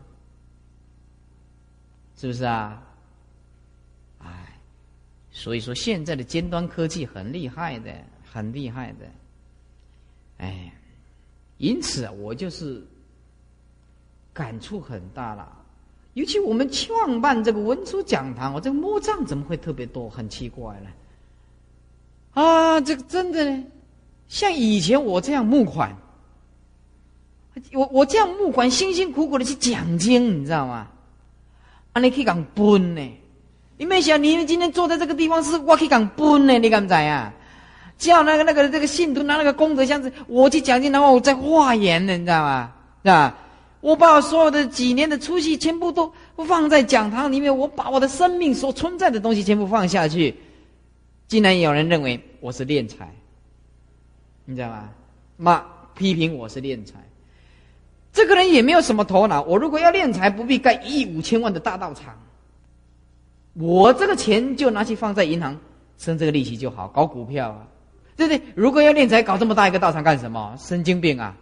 [2.17, 2.81] 是不是啊？
[4.19, 4.59] 哎，
[5.31, 7.91] 所以说现在的尖端科技很厉害的，
[8.35, 9.05] 很厉害的，
[10.39, 10.69] 哎，
[11.57, 12.85] 因此我就是
[14.33, 15.49] 感触很大了。
[16.15, 20.09] 尤其我们创办这个文殊讲堂，我这个墓葬怎么会特别多？
[20.09, 20.89] 很奇怪呢。
[22.33, 23.63] 啊，这个真的呢，
[24.27, 25.95] 像以前我这样募款，
[27.71, 30.89] 我我这样募款，辛辛苦苦的去讲经，你知道吗？
[31.93, 33.17] 啊，你可以讲奔呢？
[33.77, 36.59] 你没想，你今天坐在这个地方是我可以讲奔呢？
[36.59, 37.33] 你敢不敢呀？
[37.97, 42.71] 叫那个那个这个信徒拿那个功德箱子，我去讲经，然后我再化缘呢，你知道吗？
[43.03, 43.37] 是吧？
[43.81, 46.11] 我把我所有的几年的出息全部都
[46.47, 50.35] 放在讲堂里面，我把我的生命所存在的东西全部放下去，
[51.27, 53.13] 竟然有人认为我是敛财，
[54.45, 54.89] 你知道吗？
[55.37, 56.95] 骂批评我是敛财。
[58.11, 59.41] 这个人也没有什么头脑。
[59.43, 62.17] 我如果要敛财，不必盖一亿五千万的大道场。
[63.53, 65.55] 我这个钱就拿去放在银行，
[65.97, 67.67] 生这个利息就好，搞股票啊，
[68.17, 68.41] 对不对？
[68.55, 70.55] 如果要敛财，搞这么大一个道场干什么？
[70.57, 71.35] 神经病啊！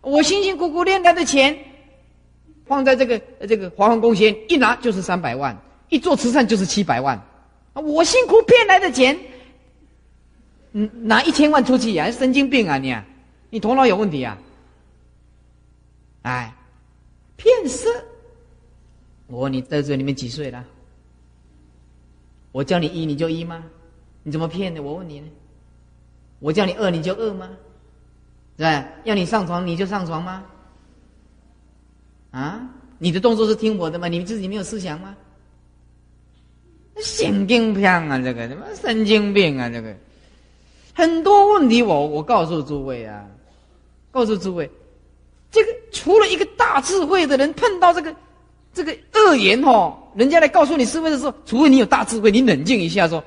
[0.00, 1.58] 我辛辛苦苦练来的钱，
[2.64, 7.20] 放在这个这个华皇宫先一拿就是三百万，一做慈善就是七百万。
[7.74, 9.18] 我辛苦骗来的钱，
[10.72, 12.10] 嗯，拿一千万出去呀？
[12.10, 12.96] 神经病啊你！
[13.50, 14.38] 你头脑有问题啊！
[16.22, 16.54] 哎，
[17.36, 17.88] 骗色！
[19.26, 20.64] 我问你在这里面几岁了？
[22.52, 23.62] 我叫你一你就一吗？
[24.22, 24.82] 你怎么骗的？
[24.82, 25.28] 我问你呢？
[26.40, 27.48] 我叫你饿你就饿吗？
[28.56, 28.84] 对？
[29.04, 30.42] 要你上床你就上床吗？
[32.32, 32.68] 啊？
[32.98, 34.08] 你的动作是听我的吗？
[34.08, 35.16] 你自己没有思想吗？
[37.02, 38.18] 神经病啊！
[38.18, 39.70] 这个什么神经病啊！
[39.70, 39.96] 这个
[40.92, 43.24] 很多问题，我我告诉诸位啊，
[44.10, 44.70] 告诉诸位。
[45.50, 48.14] 这个除了一个大智慧的人碰到这个
[48.74, 53.24] 这个恶言哦，人家来告诉你是非的时候，除非你有大智慧，你冷静一下说：“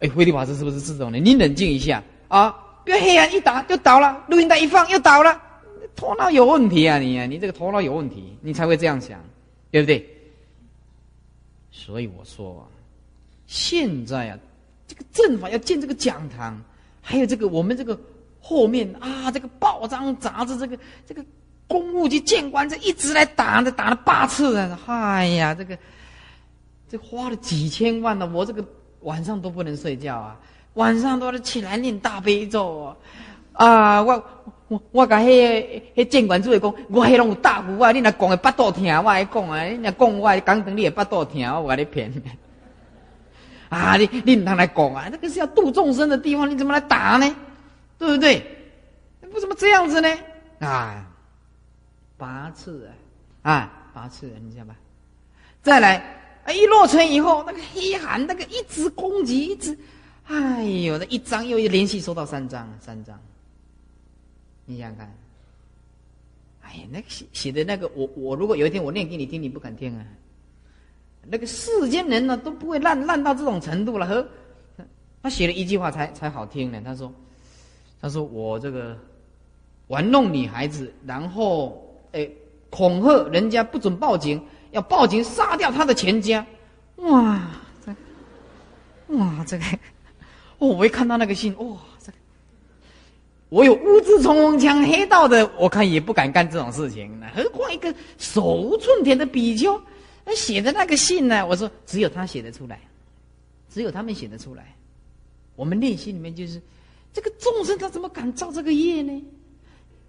[0.00, 2.50] 哎，慧律法师是不是这种的？”你冷静一下啊，
[2.84, 5.38] 不要黑暗一打就倒了，录音带一放又倒了，
[5.94, 9.20] 头脑有问题啊你啊，你这个头脑有问题，你才会这样想，
[9.70, 10.08] 对不对？
[11.70, 12.62] 所以我说啊，
[13.46, 14.38] 现在啊，
[14.88, 16.58] 这个正法要建这个讲堂，
[17.02, 17.98] 还有这个我们这个
[18.40, 21.24] 后面啊，这个报章杂志，这个这个。
[21.68, 24.78] 公务局谏官这一直来打，这打了八次啊！
[24.88, 25.78] 哎呀，这个
[26.86, 28.62] 这花了几千万呢，我这个
[29.00, 30.38] 晚上都不能睡觉啊，
[30.74, 32.96] 晚上都要起来念大悲咒啊！
[33.52, 34.24] 啊，我
[34.68, 37.92] 我我甲迄迄监管主任讲，我迄拢有大福啊！
[37.92, 39.64] 你若讲的巴肚疼，我来讲啊！
[39.64, 42.12] 你若讲我讲等你的巴肚疼，我甲你骗。
[43.68, 45.08] 啊，你你唔通来讲啊？
[45.10, 47.36] 那个是要度众生的地方，你怎么来打呢？
[47.98, 48.44] 对不对？
[49.32, 50.08] 为什么这样子呢？
[50.60, 51.06] 啊！
[52.18, 52.90] 八次
[53.42, 54.74] 啊，啊，八次，你知道吧？
[55.62, 55.96] 再来
[56.44, 59.76] 啊，一落成以后，那个黑函那个一直攻击，一直，
[60.24, 63.18] 哎呦，那一张又一连续收到三张，三张。
[64.64, 65.16] 你想想看，
[66.62, 70.04] 哎呀，那个写写的那个，我我如果有一天我念给你听，你不敢听啊。
[71.26, 74.06] 那个世间人呢都不会烂烂到这种程度了。
[74.06, 74.26] 呵，
[75.22, 76.80] 他写了一句话才才好听呢。
[76.84, 77.12] 他说，
[78.00, 78.98] 他说我这个
[79.88, 81.88] 玩弄女孩子，然后。
[82.14, 82.28] 哎，
[82.68, 84.38] 恐吓人家不准报警，
[84.72, 86.46] 要报警杀掉他的全家。
[86.96, 87.50] 哇，
[87.82, 89.64] 这，哇，这个，
[90.68, 92.18] 我一看到那个信，哇，这个，
[93.48, 97.10] 我有乌兹冲锋枪黑道的，我看也不敢干这种事情。
[97.34, 99.80] 何况一个手无寸铁的比丘，
[100.24, 101.46] 他写的那个信呢？
[101.46, 102.80] 我说只有他写得出来，
[103.68, 104.74] 只有他们写得出来。
[105.56, 106.60] 我们内心里面就是，
[107.12, 109.24] 这个众生他怎么敢造这个业呢？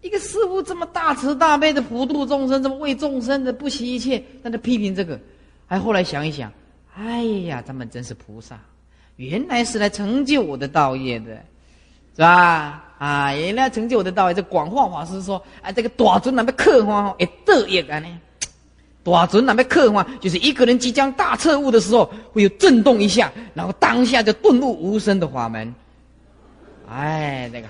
[0.01, 5.19] 一个师傅这么大慈大悲的普度众生，这么为众生的不惜一切，但他批评这个，
[5.65, 6.51] 还后来想一想，
[6.93, 8.59] 哎呀，他们真是菩萨，
[9.17, 11.31] 原来是来成就我的道业的，
[12.15, 12.83] 是吧？
[12.97, 14.33] 啊，原来成就我的道业。
[14.33, 18.07] 这广化法师说，啊，这个大尊那边刻画哦，哎，得业啊呢，
[19.03, 25.73] 大尊那边刻画，就是一个人即将大彻悟的时候，会有震动一下，然后当下就顿悟无声的法门。
[26.89, 27.67] 哎，那个。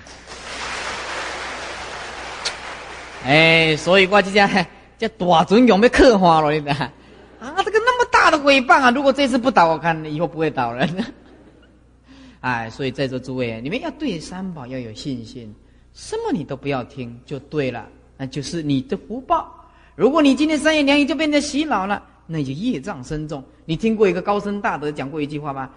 [3.24, 4.48] 哎，所以我就讲，
[4.98, 6.92] 这大尊用要刻画了，你知啊，
[7.40, 8.90] 这个那么大的诽谤啊！
[8.90, 10.86] 如果这次不倒，我看以后不会倒了。
[12.44, 15.50] 哎，所以在座诸位，你们要对三宝要有信心，
[15.94, 19.50] 什么你都不要听就对了，那就是你的福报。
[19.96, 23.42] 如果你今天三言两语就变成洗脑了，那就业障深重。
[23.64, 25.70] 你听过一个高僧大德讲过一句话吗？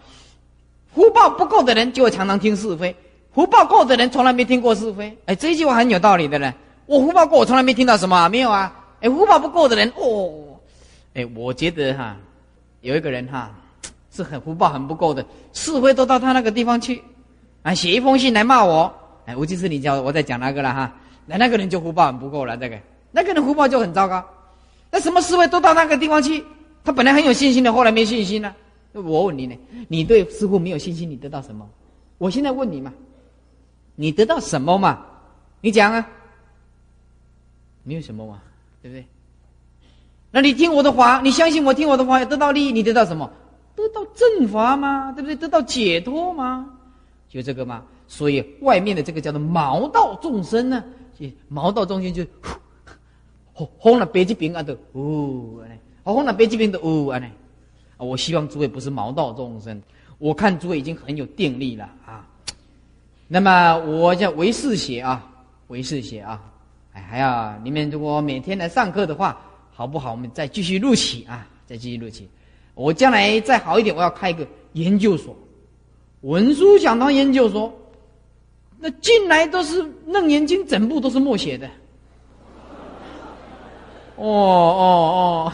[0.93, 2.93] 福报不够的人就会常常听是非，
[3.31, 5.17] 福报够的人从来没听过是非。
[5.25, 6.53] 哎，这一句话很有道理的呢。
[6.85, 8.75] 我福报够，我从来没听到什么没有啊。
[8.99, 10.59] 哎，福报不够的人哦，
[11.13, 12.17] 哎，我觉得哈，
[12.81, 13.55] 有一个人哈。
[14.17, 17.03] 是很福报很不够的，是非都到他那个地方去，
[17.61, 18.91] 啊，写一封信来骂我，
[19.27, 20.91] 哎，吴其是你教我在讲那个了哈，
[21.27, 22.79] 那那个人就福报很不够了，这个
[23.11, 24.25] 那个人福报就很糟糕，
[24.89, 26.43] 那什么是非都到那个地方去，
[26.83, 28.55] 他本来很有信心的，后来没信心了。
[28.93, 29.55] 我问你呢，
[29.87, 31.69] 你对师傅没有信心，你得到什么？
[32.17, 32.91] 我现在问你嘛，
[33.95, 35.05] 你得到什么嘛？
[35.61, 36.07] 你讲啊，
[37.83, 38.41] 没有什么嘛，
[38.81, 39.05] 对不对？
[40.31, 43.31] 那你听我的话，你相信我听我的话，得到利益，你得到什么？
[43.77, 45.11] 得到正法吗？
[45.11, 45.35] 对不对？
[45.35, 46.67] 得到解脱吗？
[47.29, 47.83] 就这个吗？
[48.07, 50.83] 所以外面的这个叫做毛道众生呢，
[51.47, 52.25] 毛道众生就
[53.53, 55.61] 轰轰了北极兵啊的哦，
[56.03, 57.21] 轰了北极兵的哦，啊
[57.97, 59.79] 我希望诸位不是毛道众生，
[60.17, 62.25] 我看诸位已经很有定力了啊。
[63.27, 65.29] 那么我叫为世写啊，
[65.67, 66.41] 为世写啊，
[66.93, 69.37] 哎，还要你们如果每天来上课的话，
[69.73, 70.11] 好不好？
[70.11, 72.29] 我们再继续录起啊，再继续录起。
[72.77, 75.35] 我将来再好一点，我要开一个研究所，
[76.21, 77.73] 文书想当研究所。
[78.79, 81.67] 那进来都是楞严经，整部都是默写的。
[84.15, 85.53] 哦哦哦！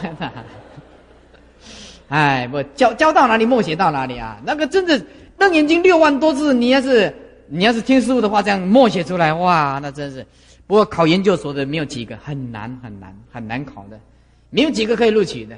[2.08, 4.38] 哎，不教教到哪里默写到哪里啊？
[4.44, 5.02] 那个真的
[5.38, 7.14] 楞严经六万多字，你要是
[7.48, 10.24] 你要是听师傅的话，这样默写出来，哇，那真是。
[10.66, 13.98] 不过考研究所的没有几个，很难很难很难考的，
[14.50, 15.56] 没有几个可以录取的。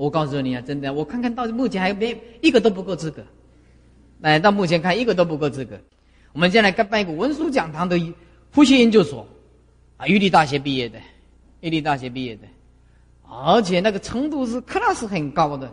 [0.00, 3.22] 我告诉你啊，真的，我看看到目前还没一个都不够资格，
[4.22, 5.78] 哎，到目前看一个都不够资格。
[6.32, 8.00] 我们将来该办一个文书讲堂的
[8.54, 9.26] 呼吸研究所，
[9.98, 10.98] 啊，玉立大学毕业的，
[11.60, 12.48] 玉立大学毕业的，
[13.28, 15.70] 而且那个程度是 class 很高的，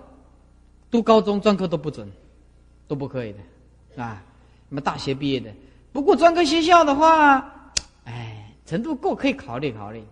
[0.91, 2.11] 读高中专科都不准，
[2.85, 4.21] 都不可以的，啊，
[4.67, 5.49] 那么大学毕业的，
[5.93, 7.71] 不过专科学校的话，
[8.03, 10.03] 哎，程度够可以考虑考虑，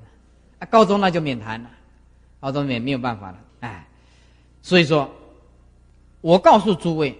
[0.60, 1.70] 啊，高中那就免谈了，
[2.40, 3.86] 高中也没有办法了，哎。
[4.66, 5.08] 所以说，
[6.22, 7.16] 我告诉诸位，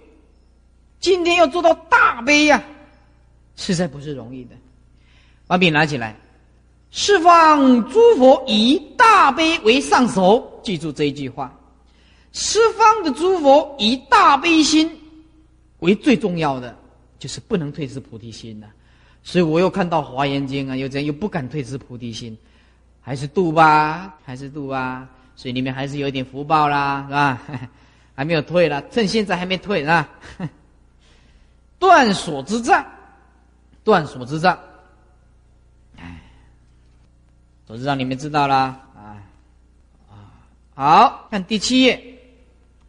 [0.98, 2.60] 今天要做到大悲呀，
[3.54, 4.56] 实在不是容易的。
[5.46, 6.16] 把笔拿起来，
[6.90, 11.56] 释放诸佛以大悲为上首，记住这一句话。
[12.32, 14.90] 十方的诸佛以大悲心
[15.78, 16.76] 为最重要的，
[17.20, 18.66] 就是不能退失菩提心呐。
[19.22, 22.36] 所以我又看到华严经啊，又这样又不敢退失菩提心，
[23.00, 25.08] 还是度吧，还是度吧。
[25.36, 27.42] 所以你们还是有一点福报啦，是吧？
[28.16, 30.08] 还没有退了，趁现在还没退，是吧？
[31.78, 32.84] 断锁之障，
[33.84, 34.58] 断锁之障，
[35.96, 36.22] 哎，
[37.66, 39.22] 锁之障你们知道啦，啊
[40.08, 40.16] 啊，
[40.74, 42.18] 好看第七页，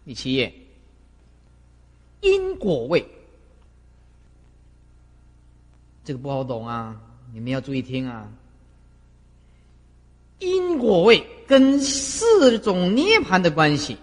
[0.06, 0.54] 第七页，
[2.22, 3.06] 因果位，
[6.06, 6.96] 这个不好懂啊，
[7.34, 8.32] 你们要注意听啊。
[10.39, 13.97] 因果位跟四种涅盘的关系，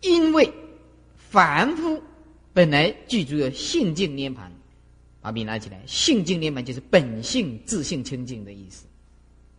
[0.00, 0.50] 因为
[1.16, 2.02] 凡夫
[2.52, 4.50] 本来具足有性净涅盘，
[5.20, 8.86] 把笔拿起来，性净涅盘就是本性自性清净的意思，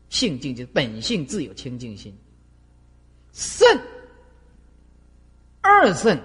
[0.10, 2.12] 性净就是本性自有清净心。
[3.34, 3.68] 圣
[5.62, 6.20] 二圣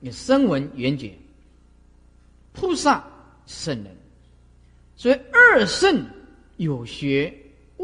[0.00, 1.16] 有声闻缘觉，
[2.52, 3.04] 菩萨
[3.46, 3.96] 圣人，
[4.96, 6.04] 所以二圣
[6.56, 7.32] 有学。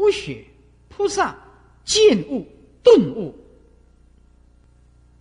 [0.01, 0.43] 无学
[0.89, 1.37] 菩萨
[1.85, 2.47] 见悟
[2.81, 3.35] 顿悟，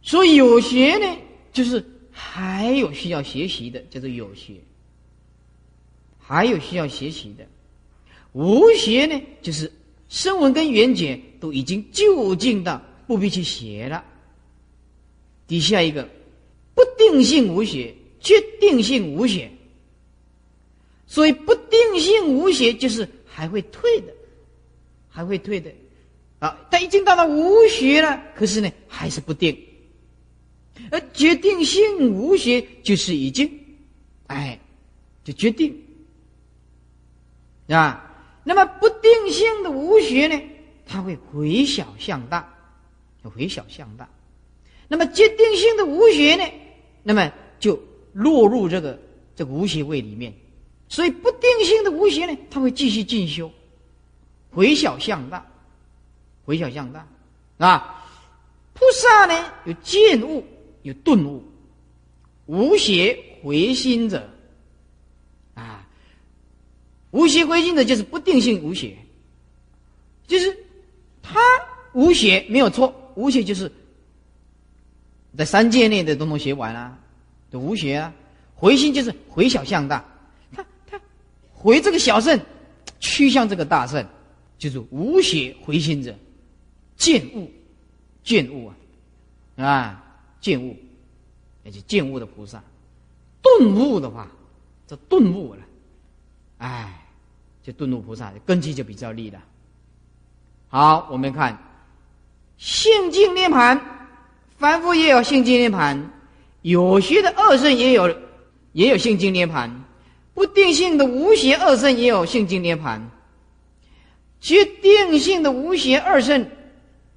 [0.00, 1.18] 所以有学呢，
[1.52, 4.54] 就是还有需要学习的，叫做有学；
[6.18, 7.46] 还有需要学习的，
[8.32, 9.70] 无学呢，就是
[10.08, 14.02] 声闻跟缘觉都已经就近到不必去学了。
[15.46, 16.08] 底下一个
[16.74, 19.50] 不定性无学，决定性无学，
[21.06, 24.14] 所以不定性无学就是还会退的。
[25.20, 25.70] 还会退的，
[26.38, 29.54] 啊，他已经到了无学了，可是呢，还是不定。
[30.90, 33.50] 而决定性无学就是已经，
[34.28, 34.58] 哎，
[35.22, 35.78] 就决定，
[37.68, 40.40] 啊，那么不定性的无学呢，
[40.86, 42.50] 它会回小向大，
[43.22, 44.08] 回小向大。
[44.88, 46.44] 那么决定性的无学呢，
[47.02, 47.78] 那么就
[48.14, 48.98] 落入这个
[49.36, 50.32] 这个无学位里面。
[50.88, 53.52] 所以不定性的无学呢，它会继续进修。
[54.50, 55.46] 回小向大，
[56.44, 57.06] 回小向大，
[57.58, 57.96] 啊！
[58.72, 60.42] 菩萨呢有见悟，
[60.82, 61.44] 有顿悟，
[62.46, 64.26] 无邪回心者，
[65.54, 65.86] 啊，
[67.10, 68.96] 无邪回心者就是不定性无邪，
[70.26, 70.56] 就是
[71.22, 71.38] 他
[71.92, 73.70] 无邪没有错，无邪就是
[75.36, 76.98] 在三界内的都能学完了，
[77.50, 78.12] 的无邪啊，
[78.54, 80.02] 回心就是回小向大，
[80.56, 80.98] 他他
[81.52, 82.40] 回这个小圣，
[82.98, 84.06] 趋向这个大圣，
[84.60, 86.14] 就是无邪回心者，
[86.96, 87.50] 见悟。
[88.22, 88.66] 见悟
[89.56, 90.04] 啊，啊，
[90.42, 90.76] 见悟，
[91.64, 92.62] 而且见悟的菩萨，
[93.40, 94.30] 顿悟的话，
[94.86, 95.60] 这顿悟了，
[96.58, 97.02] 哎，
[97.64, 99.42] 这顿悟菩萨根基就比较利了。
[100.68, 101.58] 好，我们看
[102.58, 103.80] 性净涅盘，
[104.58, 106.12] 凡夫也有性净涅盘，
[106.60, 108.14] 有些的二圣也有，
[108.72, 109.82] 也有性净涅盘，
[110.34, 113.10] 不定性的无邪二圣也有性净涅盘，
[114.40, 116.46] 决定性的无邪二圣。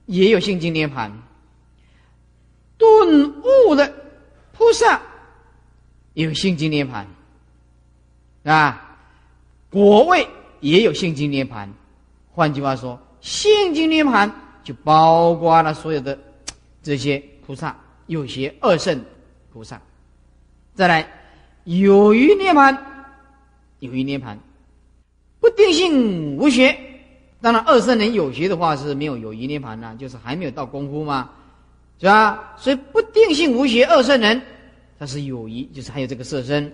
[0.05, 1.09] 也有性净涅盘，
[2.77, 3.93] 顿悟的
[4.51, 5.01] 菩萨
[6.13, 7.07] 有性净涅盘，
[8.43, 8.97] 啊，
[9.69, 10.27] 果位
[10.59, 11.73] 也有性净涅盘。
[12.33, 14.29] 换句话说，性净涅盘
[14.61, 16.19] 就包括了所有的
[16.81, 17.73] 这些菩萨，
[18.07, 19.01] 有些二圣
[19.53, 19.81] 菩萨。
[20.75, 21.09] 再来，
[21.63, 22.77] 有余涅盘，
[23.79, 24.37] 有余涅盘，
[25.39, 26.77] 不定性无学。
[27.43, 31.29] 当然，二圣人有学的话是没有有余涅盘呢，就是还没有到功夫嘛，
[31.99, 32.55] 是吧？
[32.57, 34.41] 所以不定性无学二圣人，
[34.97, 36.73] 他是有余，就是还有这个色身。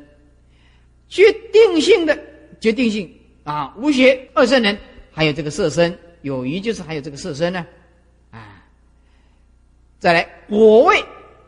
[1.07, 2.15] 决定性的
[2.59, 3.11] 决定性
[3.43, 4.77] 啊，无学二圣人
[5.11, 7.65] 还有这个色身，有余就是还有这个色身呢，
[8.29, 8.63] 啊。
[9.97, 11.03] 再来果位，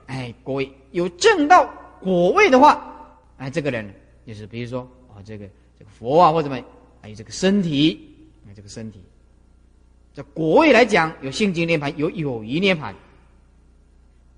[0.07, 3.07] 哎，果位有正道果位的话，
[3.37, 3.87] 哎，这个人
[4.25, 4.81] 就是比如说
[5.13, 5.45] 啊，这个
[5.77, 6.59] 这个佛啊或者什么，
[7.03, 8.17] 还有这个身体，
[8.47, 8.99] 哎，这个身体。
[10.13, 12.93] 这果位来讲，有性净涅盘，有有余涅盘。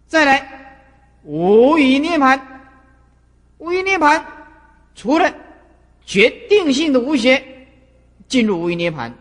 [0.06, 0.78] 再来
[1.24, 2.40] 无余涅盘，
[3.58, 4.24] 无余涅盘
[4.94, 5.34] 除了
[6.06, 7.44] 决定性的无学
[8.28, 9.12] 进入无余涅盘，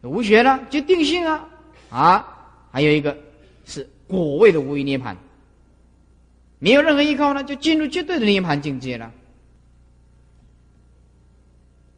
[0.00, 0.58] 无学呢？
[0.70, 1.48] 就定性啊
[1.90, 3.14] 啊，还有一个
[3.66, 5.14] 是果位的无余涅盘，
[6.58, 9.12] 没有任何依靠呢，就进入绝对的涅盘境界了，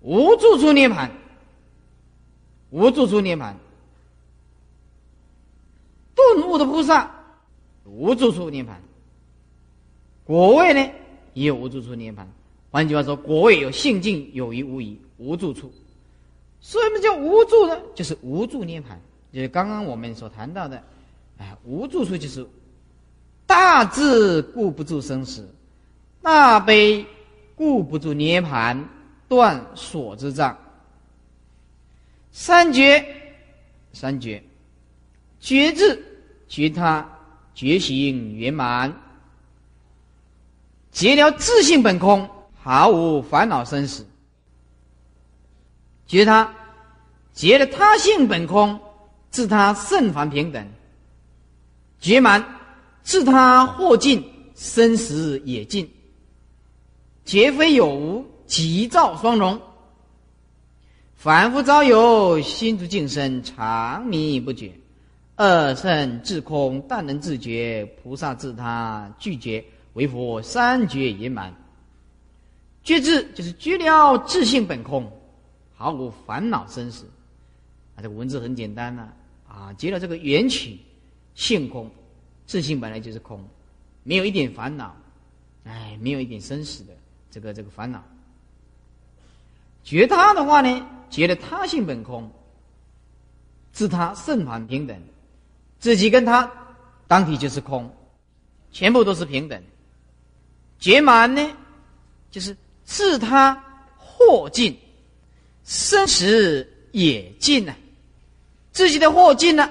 [0.00, 1.12] 无住处涅盘。
[2.70, 3.56] 无住处涅盘，
[6.14, 7.10] 顿悟的菩萨
[7.84, 8.80] 无住处涅盘，
[10.24, 10.92] 果位呢
[11.32, 12.28] 也有无住处涅盘。
[12.70, 15.72] 换句话说，果位有性净有余无疑无住处。
[16.60, 17.80] 什么叫无住呢？
[17.94, 19.00] 就是无住涅盘，
[19.32, 20.82] 就是刚刚我们所谈到的，
[21.38, 22.46] 哎，无住处就是
[23.46, 25.48] 大智顾不住生死，
[26.20, 27.06] 大悲
[27.56, 28.86] 顾不住涅盘，
[29.28, 30.58] 断所之障。
[32.30, 33.04] 三觉，
[33.92, 34.42] 三觉，
[35.40, 36.00] 觉智、
[36.48, 37.08] 觉他、
[37.54, 38.94] 觉行圆满，
[40.92, 42.28] 觉了自性本空，
[42.60, 44.06] 毫无烦恼生死。
[46.06, 46.54] 觉他，
[47.34, 48.80] 觉了他性本空，
[49.30, 50.66] 自他圣凡平等。
[52.00, 52.44] 觉满，
[53.02, 54.24] 自他或尽，
[54.54, 55.90] 生死也尽。
[57.24, 59.60] 绝非有无，急躁双融。
[61.18, 64.70] 凡夫早有心足净身，长迷不觉；
[65.34, 67.84] 二圣自空，但能自觉。
[68.00, 69.64] 菩萨自他拒绝，
[69.94, 71.52] 为佛三觉圆满。
[72.84, 75.10] 觉智就是觉了自性本空，
[75.74, 77.04] 毫无烦恼生死。
[77.96, 79.08] 啊，这个文字很简单呐，
[79.48, 80.80] 啊，觉了这个缘起
[81.34, 81.90] 性空，
[82.46, 83.44] 自性本来就是空，
[84.04, 84.94] 没有一点烦恼，
[85.64, 86.92] 哎，没有一点生死的
[87.28, 88.04] 这个这个烦恼。
[89.82, 90.86] 觉他的话呢？
[91.10, 92.30] 觉得他性本空，
[93.72, 94.96] 自他圣凡平等，
[95.78, 96.50] 自己跟他
[97.06, 97.90] 当体就是空，
[98.70, 99.62] 全部都是平等。
[100.78, 101.50] 觉满呢，
[102.30, 103.62] 就是自他
[103.96, 104.76] 祸尽，
[105.64, 107.74] 生死也尽了，
[108.70, 109.70] 自己的祸尽了，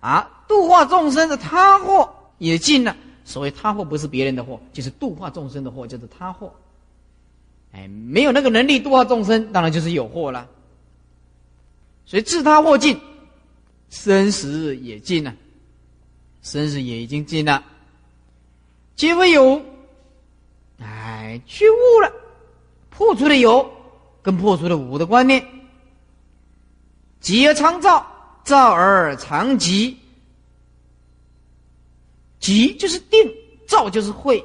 [0.00, 2.08] 啊，度化众生的他祸
[2.38, 2.96] 也尽了。
[3.24, 6.52] 所谓他祸不是别人的祸，就是度化众生的祸，就是他祸。
[7.72, 10.48] 哎，没有那个能力度化众生，当然就是有祸了。
[12.04, 13.00] 所以自他祸尽，
[13.88, 15.34] 生死也尽了，
[16.42, 17.64] 生死也已经尽了。
[18.94, 19.62] 皆为有，
[20.78, 22.12] 哎，去悟了，
[22.90, 23.70] 破除了有，
[24.20, 25.42] 跟破除了无的观念。
[27.20, 28.04] 极而常照，
[28.44, 29.96] 照而常极。
[32.38, 33.32] 极就是定，
[33.66, 34.44] 照就是会，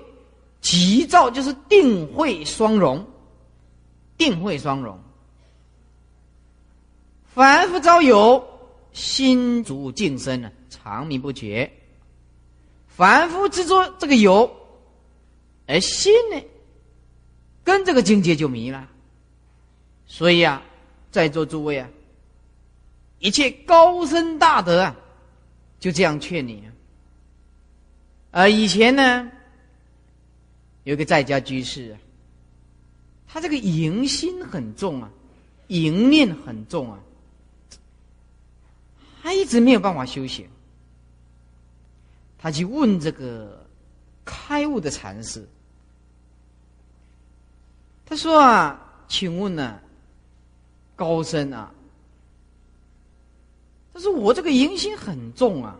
[0.61, 3.05] 极照就是定会双融。
[4.17, 4.99] 定会双融，
[7.25, 8.43] 凡夫早有
[8.93, 11.71] 心足净身呢，长明不绝。
[12.87, 14.51] 凡夫执着这个有，
[15.67, 16.41] 而心呢，
[17.63, 18.89] 跟这个境界就迷了。
[20.07, 20.63] 所以啊，
[21.11, 21.87] 在座诸位啊，
[23.19, 24.95] 一切高深大德啊，
[25.79, 26.73] 就这样劝你啊。
[28.31, 29.29] 而以前呢，
[30.85, 31.95] 有个在家居士啊，
[33.27, 35.11] 他这个淫心很重啊，
[35.67, 36.99] 淫念很重啊，
[39.21, 40.47] 他一直没有办法修行。
[42.39, 43.65] 他去问这个
[44.23, 45.47] 开悟的禅师，
[48.05, 49.79] 他说啊，请问呢？
[50.95, 51.71] 高僧啊，
[53.93, 55.77] 他说我这个淫心很重啊，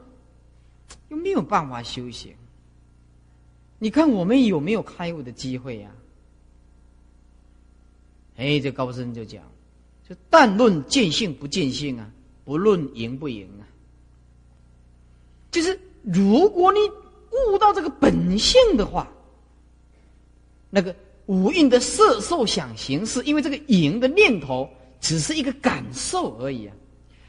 [1.09, 2.35] 又没有办法修行。
[3.79, 5.89] 你看我们有没有开悟的机会呀？
[8.37, 9.43] 哎，这高僧就讲，
[10.07, 12.09] 就但论见性不见性啊，
[12.45, 13.67] 不论赢不赢啊。
[15.51, 16.79] 就是如果你
[17.51, 19.11] 悟到这个本性的话，
[20.69, 24.69] 那个五蕴的色受想行识，因为这个赢的念头。
[24.99, 26.75] 只是一个感受而已啊！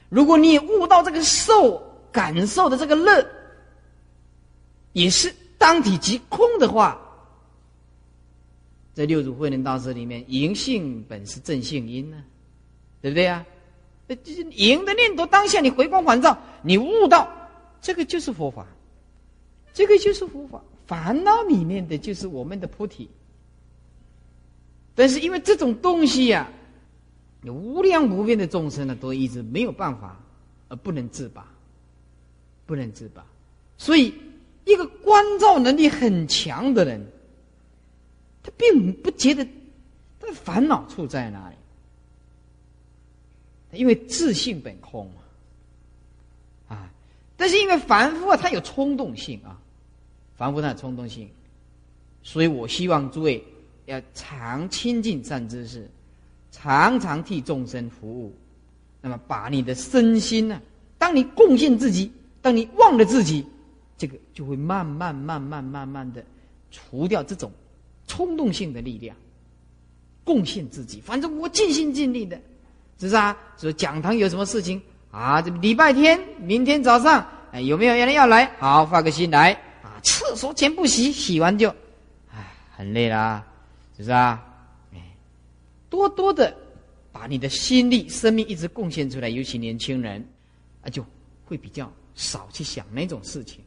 [0.09, 1.79] 如果你悟到这个受
[2.11, 3.23] 感受的这个乐，
[4.95, 6.99] 也是当体即空的话，
[8.99, 12.21] 在六祖慧能大师里面，淫性本是正性因呢，
[13.01, 13.47] 对不对啊？
[14.09, 17.31] 就是淫的念头，当下你回光返照，你悟到
[17.81, 18.67] 这个就是佛法，
[19.73, 20.61] 这个就是佛法。
[20.89, 23.09] 烦恼里面的就是我们的菩提，
[24.97, 26.51] 但是因为这种东西呀。
[27.45, 30.21] 有无量无边的众生呢，都一直没有办法，
[30.67, 31.47] 而不能自拔，
[32.67, 33.25] 不能自拔。
[33.77, 34.13] 所以，
[34.65, 37.01] 一个关照能力很强的人，
[38.57, 39.45] 并不觉得
[40.21, 41.57] 他的烦恼处在哪里，
[43.79, 46.91] 因为自性本空嘛，啊！
[47.37, 49.61] 但是因为凡夫啊，他有冲动性啊，
[50.37, 51.29] 凡夫他有冲动性，
[52.23, 53.45] 所以我希望诸位
[53.87, 55.89] 要常亲近善知识。
[56.51, 58.35] 常常替众生服务，
[59.03, 60.61] 那么把你的身心呢？
[60.97, 62.11] 当你贡献自己，
[62.43, 63.47] 当你忘了自己，
[63.97, 66.25] 这个就会慢慢、慢慢、慢慢的
[66.71, 67.53] 除掉这种
[68.19, 69.15] 冲动性的力量。
[70.25, 72.37] 贡献自己，反正我尽心尽力的，
[72.99, 73.35] 是不是啊？
[73.57, 75.41] 说讲堂有什么事情啊？
[75.41, 78.45] 这礼拜天，明天早上，哎，有没有人要来？
[78.59, 79.53] 好，发个心来
[79.85, 80.01] 啊！
[80.03, 81.71] 厕所全部洗，洗完就，
[82.35, 83.47] 哎，很累啦，
[83.97, 84.45] 是不是啊？
[84.93, 84.99] 哎
[85.89, 86.55] 多多的
[87.13, 90.23] 把你的心力、生命一直贡献出来，尤其年轻人
[90.83, 91.07] 啊，就
[91.47, 93.61] 会比较少去想那种事情。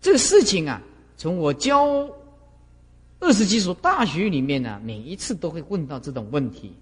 [0.00, 0.82] 这个事情啊，
[1.18, 2.10] 从我教
[3.20, 6.72] 二十几所大学里面呢，每一次都会问到这种问题。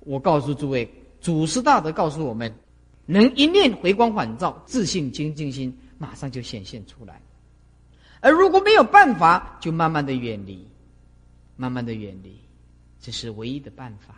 [0.00, 0.88] 我告诉诸位，
[1.20, 2.54] 祖师大德告诉我们，
[3.06, 7.20] 能一念回光返照，自信清净心马上就显现出来。
[8.20, 10.66] 而如果没有办法，就慢慢的远离，
[11.56, 12.38] 慢慢的远离。
[13.00, 14.14] 这是唯一的办法，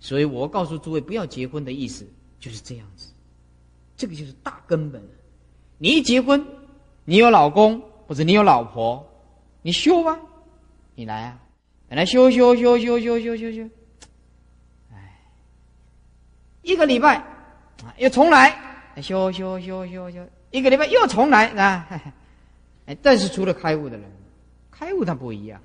[0.00, 2.06] 所以我告诉诸位，不要结婚的意思
[2.40, 3.12] 就是这样子，
[3.94, 5.02] 这个就是大根本。
[5.76, 6.44] 你一结婚，
[7.04, 9.06] 你有老公或者你有老婆，
[9.62, 10.18] 你修吧，
[10.94, 11.38] 你来啊，
[11.88, 13.68] 来修修修修修修修修，
[14.92, 15.20] 哎，
[16.62, 18.56] 一个礼拜啊，又重来，
[19.02, 21.86] 修修修修修，一个礼拜又重来啊，
[22.86, 24.10] 哎，但是除了开悟的人，
[24.70, 25.60] 开悟他不一样。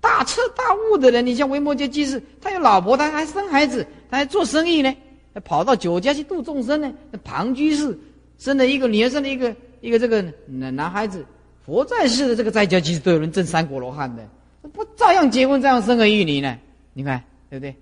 [0.00, 4.92] 大彻大悟的人，你像维摩诘居士，他有老婆，他还生孩子，他还做生意呢，
[5.32, 6.92] 还跑到酒家去度众生呢。
[7.12, 7.96] 那庞居士
[8.36, 11.24] 生了一个女儿，生了一个一个这个男男孩子，
[11.64, 14.28] 佛在世的这个在家其实都有人证三果罗汉的，
[14.72, 16.58] 不照样结婚，照样生儿育女呢？
[16.92, 17.74] 你看对不对？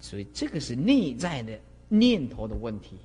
[0.00, 1.58] 所以这个是内在的
[1.88, 2.96] 念头的问题，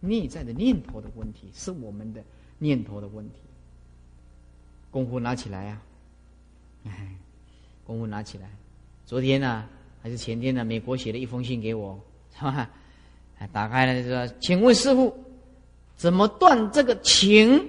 [0.00, 2.22] 内在的念头的问题是我们的
[2.58, 3.34] 念头的问题。
[4.90, 5.82] 功夫拿起来呀！
[6.86, 7.08] 哎，
[7.84, 8.48] 功夫拿起来。
[9.04, 9.66] 昨天呢，
[10.02, 10.64] 还是前天呢？
[10.64, 12.00] 美国写了一封信给我，
[12.34, 12.70] 是吧？
[13.52, 15.14] 打开了说：“请问师傅，
[15.96, 17.64] 怎么断这个情？”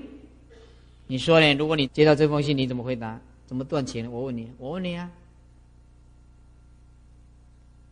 [1.12, 1.56] 你说呢？
[1.56, 3.20] 如果你接到这封信，你怎么回答？
[3.48, 4.12] 怎么断情？
[4.12, 5.10] 我问你，我问你啊。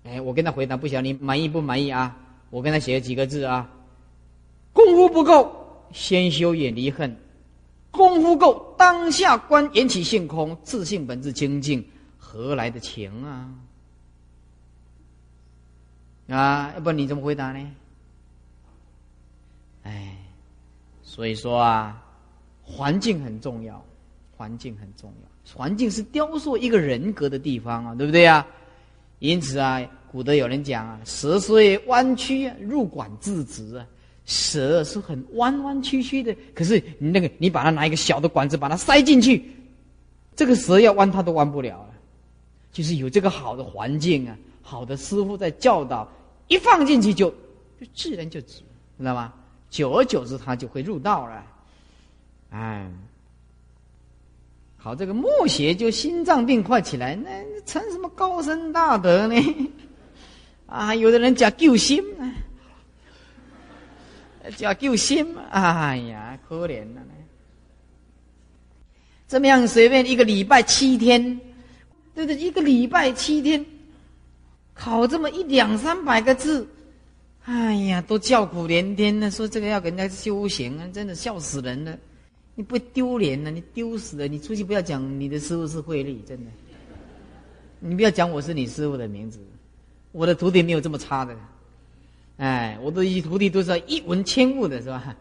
[0.03, 2.15] 哎，我跟他回答，不晓得你满意不满意啊？
[2.51, 3.71] 我跟他写了几个字啊：
[4.71, 7.17] 功夫不够，先修远离恨。
[7.89, 11.83] 功夫够，当下观缘起性空，自性本质清净，
[12.19, 13.49] 何来的情啊？
[16.29, 17.71] 啊，要不然你怎么回答呢？
[19.81, 20.17] 哎，
[21.01, 22.03] 所以说啊，
[22.69, 23.81] 环境很重要，
[24.35, 28.45] 环境很重要，环境是雕塑一个人格的地方啊，对不对啊？
[29.19, 33.87] 因此啊，古德有人讲啊，蛇虽弯曲，入管自直啊。
[34.25, 39.49] 蛇是很弯弯曲曲的，可是你那个，你把它拿一个小的管子把它塞进去，
[40.35, 41.93] 这个蛇要弯它都弯不了了。
[42.73, 46.05] 就是有这个好的环境啊，好的师傅在教导，
[46.49, 47.29] 一放进去就
[47.79, 48.61] 就自然就直，
[48.99, 49.33] 知道吗？
[49.69, 51.43] 久而久之，它就会入道了。
[52.49, 52.89] 哎，
[54.77, 57.29] 好，这个默写就心脏病快起来，那
[57.65, 59.35] 成什么高深大德呢？
[60.65, 62.33] 啊，有的人讲救心呢。
[64.55, 67.11] 叫救心，哎呀，可怜了呢。
[69.27, 69.67] 怎么样？
[69.67, 71.37] 随便一个礼拜七天，
[72.15, 73.65] 对对，一个礼拜七天，
[74.73, 76.65] 考这么一两三百个字，
[77.43, 79.29] 哎呀，都叫苦连天呢。
[79.29, 81.99] 说这个要给人家修行啊，真的笑死人了。
[82.57, 83.51] 你不丢脸呢？
[83.51, 84.27] 你丢死了！
[84.27, 86.49] 你出去不要讲你的师傅是慧利，真的。
[87.79, 89.39] 你不要讲我是你师傅的名字，
[90.11, 91.37] 我的徒弟没有这么差的。
[92.37, 95.15] 哎，我的一徒弟都是一文千物的，是吧？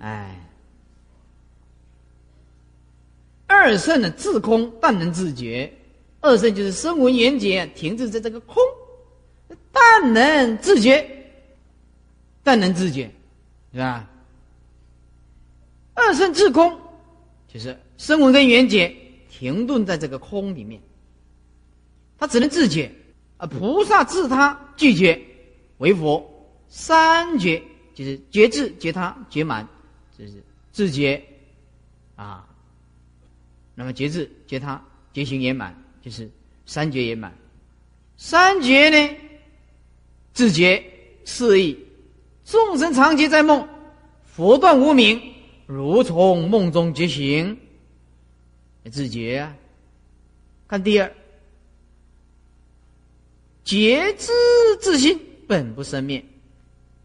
[0.00, 0.38] 哎，
[3.46, 5.72] 二圣的自空，但能自觉。
[6.20, 8.56] 二圣就是声闻缘觉，停滞在这个空，
[9.72, 11.08] 但能自觉，
[12.42, 13.10] 但能自觉，
[13.72, 14.06] 是吧？
[15.94, 16.80] 二圣自空，
[17.52, 18.94] 就是声闻跟缘觉
[19.28, 20.80] 停顿在这个空里面，
[22.16, 22.90] 他只能自觉，
[23.36, 25.20] 啊菩萨自他拒绝
[25.78, 26.28] 为佛。
[26.68, 27.62] 三觉
[27.94, 29.68] 就是觉智、觉他、觉满，
[30.18, 30.42] 就是
[30.72, 31.22] 自觉
[32.16, 32.48] 啊。
[33.74, 34.82] 那么觉智、觉他、
[35.12, 36.30] 觉行圆满，就是
[36.64, 37.30] 三觉圆满。
[38.16, 39.16] 三觉呢，
[40.32, 40.82] 自觉
[41.26, 41.78] 四意，
[42.46, 43.68] 众生常觉在梦，
[44.24, 45.20] 佛断无明，
[45.72, 47.56] 如从梦中觉醒，
[48.90, 49.54] 自觉啊。
[50.68, 51.10] 看第二，
[53.64, 54.30] 觉知
[54.80, 56.22] 自心本不生灭。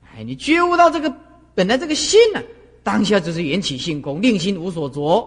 [0.04, 1.14] 哎，你觉悟到这个
[1.56, 2.42] 本来这个心呢，
[2.84, 5.26] 当下就是缘起性空，令心无所着，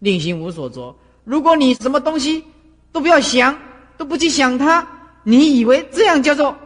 [0.00, 0.94] 令心无所着。
[1.22, 2.44] 如果你什么东西
[2.90, 3.56] 都不要想，
[3.96, 4.86] 都不去想它，
[5.22, 6.56] 你以为这样叫做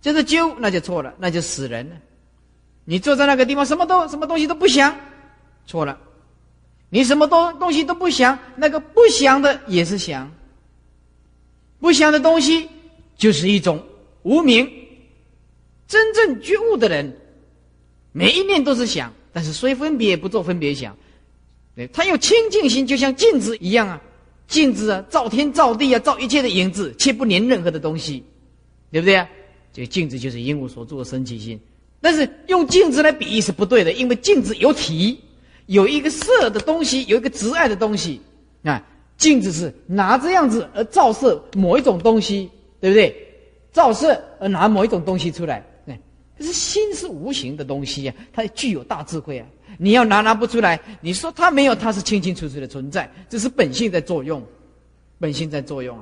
[0.00, 1.96] 叫做揪，那就错了，那就死人了。
[2.84, 4.96] 你坐在那个地方，什么都什么东西都不想，
[5.66, 5.98] 错了。
[6.88, 10.32] 你什么东东西都不想，那个不想的也是想，
[11.80, 12.68] 不想的东西
[13.16, 13.84] 就是一种
[14.22, 14.70] 无名。
[15.88, 17.16] 真正觉悟的人，
[18.12, 20.96] 每一念都是想，但是虽分别不做分别想，
[21.74, 24.02] 对他有清净心，就像镜子一样啊，
[24.48, 28.24] 镜子啊，照天照地啊，照一切的影子，切不连任何的东西，
[28.90, 29.28] 对不对啊？
[29.72, 31.60] 这个镜子就是因我所做的生起心，
[32.00, 35.20] 但是用镜子来比喻是不对的，因为镜子有体，
[35.66, 38.20] 有一个色的东西，有一个直爱的东西
[38.64, 38.82] 啊，
[39.16, 42.50] 镜子是拿这样子而照射某一种东西，
[42.80, 43.14] 对不对？
[43.72, 45.64] 照射而拿某一种东西出来。
[46.38, 49.46] 可是心是无形的东西呀，它具有大智慧啊！
[49.78, 54.42] 你要拿拿不出来，你说它没有，它是清清楚楚的存在，这是本性在作用，
[55.18, 55.98] 本性在作用。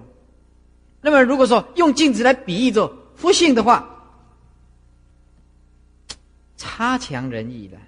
[1.00, 3.88] 那么如果说用镜子来比喻着佛性的话，
[6.56, 7.78] 差强人意了，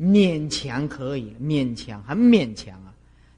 [0.00, 2.92] 勉强可以，勉强很勉强啊，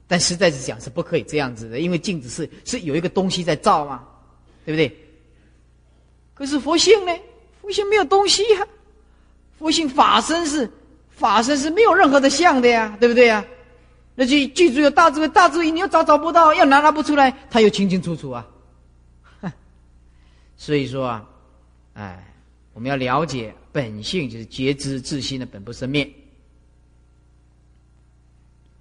[0.07, 4.03] 但实在是讲是不可以这样子的，因为镜子是是有一个东西在照嘛，
[4.65, 4.97] 对不对？
[6.33, 7.11] 可是佛性呢？
[7.61, 8.67] 佛性没有东西呀，
[9.59, 10.69] 佛性法身是
[11.09, 13.43] 法身是没有任何的相的呀，对不对呀？
[14.15, 18.47] 那就记住有大智慧，大智慧你又找找不到，要拿拿不出来，他又清清楚楚啊。
[20.57, 21.29] 所以说啊，
[21.93, 22.33] 哎，
[22.73, 26.09] 我们要了解本性，就是觉知自心的本不生灭。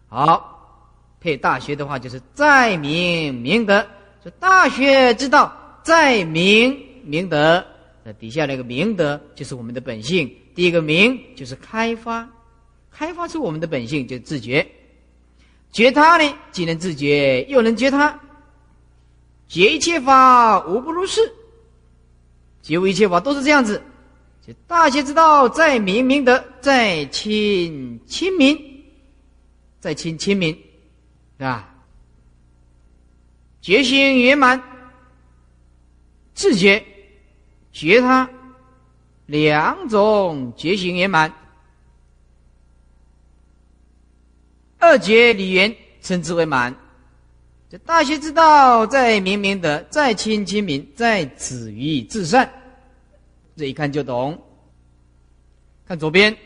[0.09, 0.89] 好，
[1.21, 3.87] 配大学的话就是在明明德，
[4.25, 5.53] 就大学之道
[5.83, 7.65] 在明明德。
[8.05, 10.33] 那底下那个明德就是我们的本性。
[10.55, 12.29] 第一个明就是开发，
[12.91, 14.67] 开发出我们的本性就自觉。
[15.73, 18.19] 觉他呢，既能自觉，又能觉他。
[19.49, 21.21] 觉一切法无不如是，
[22.63, 23.83] 觉悟一切法都是这样子。
[24.47, 28.57] 就大学之道，在明明德，在亲亲民，
[29.87, 30.53] 在亲亲民，
[31.39, 31.72] 是吧？
[33.61, 34.61] 觉心圆满，
[36.34, 36.84] 自觉。
[37.70, 38.28] 觉他
[39.26, 41.32] 两种觉醒圆满，
[44.78, 45.72] 二觉理缘
[46.03, 46.74] 称之为满。
[47.70, 52.53] 这大学之道，在明明德，在亲亲民，在止于至善。
[53.55, 54.43] 这一看就懂。
[55.87, 56.37] 看左边，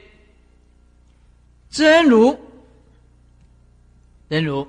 [1.71, 2.39] 真如，
[4.31, 4.67] 真如，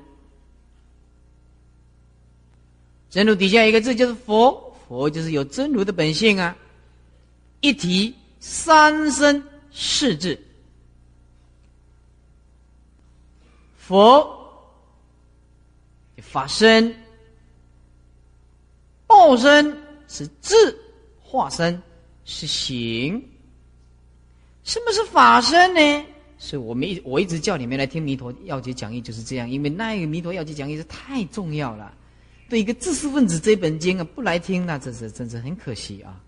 [3.12, 4.76] 真如底下一个字就是佛。
[4.88, 6.58] 佛就是有真如的本性啊。
[7.62, 9.42] 一提三生
[9.72, 10.38] 四智，
[13.78, 14.28] 佛
[16.24, 16.94] 法身、
[19.06, 20.56] 报身是智
[21.22, 21.80] 化身
[22.26, 23.30] 是行。
[24.64, 26.06] 什么是法身呢？
[26.44, 29.48] 所以我们一我一直叫你们来听弥陀要解讲义，就是这样。
[29.48, 31.94] 因为那个弥陀要解讲义是太重要了，
[32.50, 36.20] 对一个知识分子这本经啊，不来听那真是真是很可惜啊。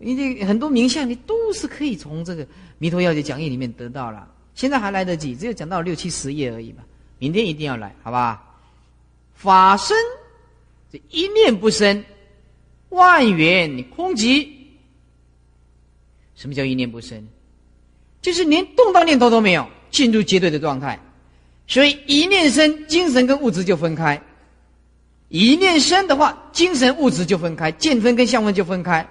[0.00, 2.44] 因为很多名相你都是可以从这个
[2.78, 4.28] 弥陀要解讲义里面得到了。
[4.56, 6.82] 现在还来得及，只有讲到六七十页而已嘛。
[7.20, 8.42] 明天一定要来，好吧？
[9.34, 9.96] 法身
[10.90, 12.04] 这一念不生，
[12.88, 14.48] 万缘空寂。
[16.34, 17.24] 什么叫一念不生？
[18.22, 20.98] 就是连动荡念头都没有，进入绝对的状态。
[21.66, 24.16] 所以一念生，精神跟物质就分开；
[25.28, 29.06] 一念生的话，精神物质就分开，见分跟相分就分开。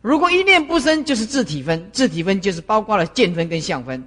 [0.00, 4.02] 如果一念不生，就是自体分，自体分就是包括了见分跟相分。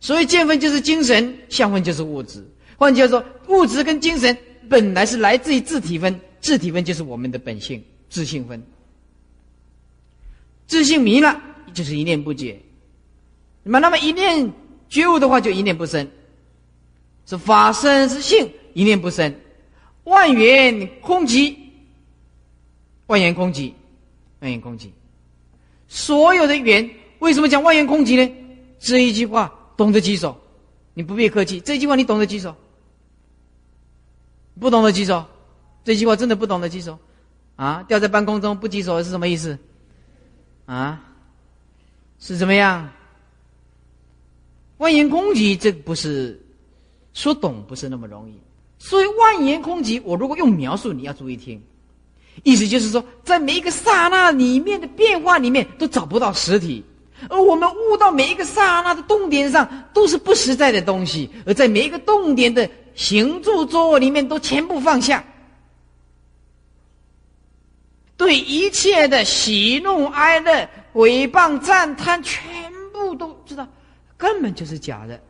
[0.00, 2.44] 所以见分就是精神，相分就是物质。
[2.76, 4.36] 换句话说，物质跟精神
[4.68, 8.62] 本来是来自于自体分，自体分就是我们的本性，自性分。
[10.66, 11.40] 自性迷了，
[11.72, 12.60] 就是一念不解。
[13.64, 14.52] 那么，那么一念
[14.88, 16.08] 觉悟的话，就一念不生，
[17.26, 19.34] 是法身是性，一念不生，
[20.04, 21.56] 万缘空寂，
[23.06, 23.72] 万缘空寂，
[24.40, 24.90] 万缘空寂，
[25.88, 26.88] 所有的缘，
[27.18, 28.32] 为什么讲万缘空寂呢？
[28.78, 30.38] 这一句话懂得几手？
[30.92, 32.54] 你不必客气，这句话你懂得几手？
[34.60, 35.24] 不懂得举手？
[35.82, 36.98] 这句话真的不懂得举手？
[37.56, 39.58] 啊，掉在半空中不举手是什么意思？
[40.66, 41.02] 啊，
[42.18, 42.90] 是怎么样？
[44.78, 46.40] 万言空寂，这不是
[47.12, 48.34] 说懂不是那么容易。
[48.78, 51.62] 所以万言空寂，我如果用描述，你要注意听。
[52.42, 56.82] 意思就是说，在每一个刹那里面的变化里面，都找不到实体；
[57.28, 65.24] 而我们悟到每一个刹那的动点上，都是不实在的东西；而在每一个动点的行住坐卧里面，都全部放下。
[68.16, 72.63] 对一切的喜怒哀乐、诽谤赞叹，全。
[74.16, 75.20] 根本就是假的，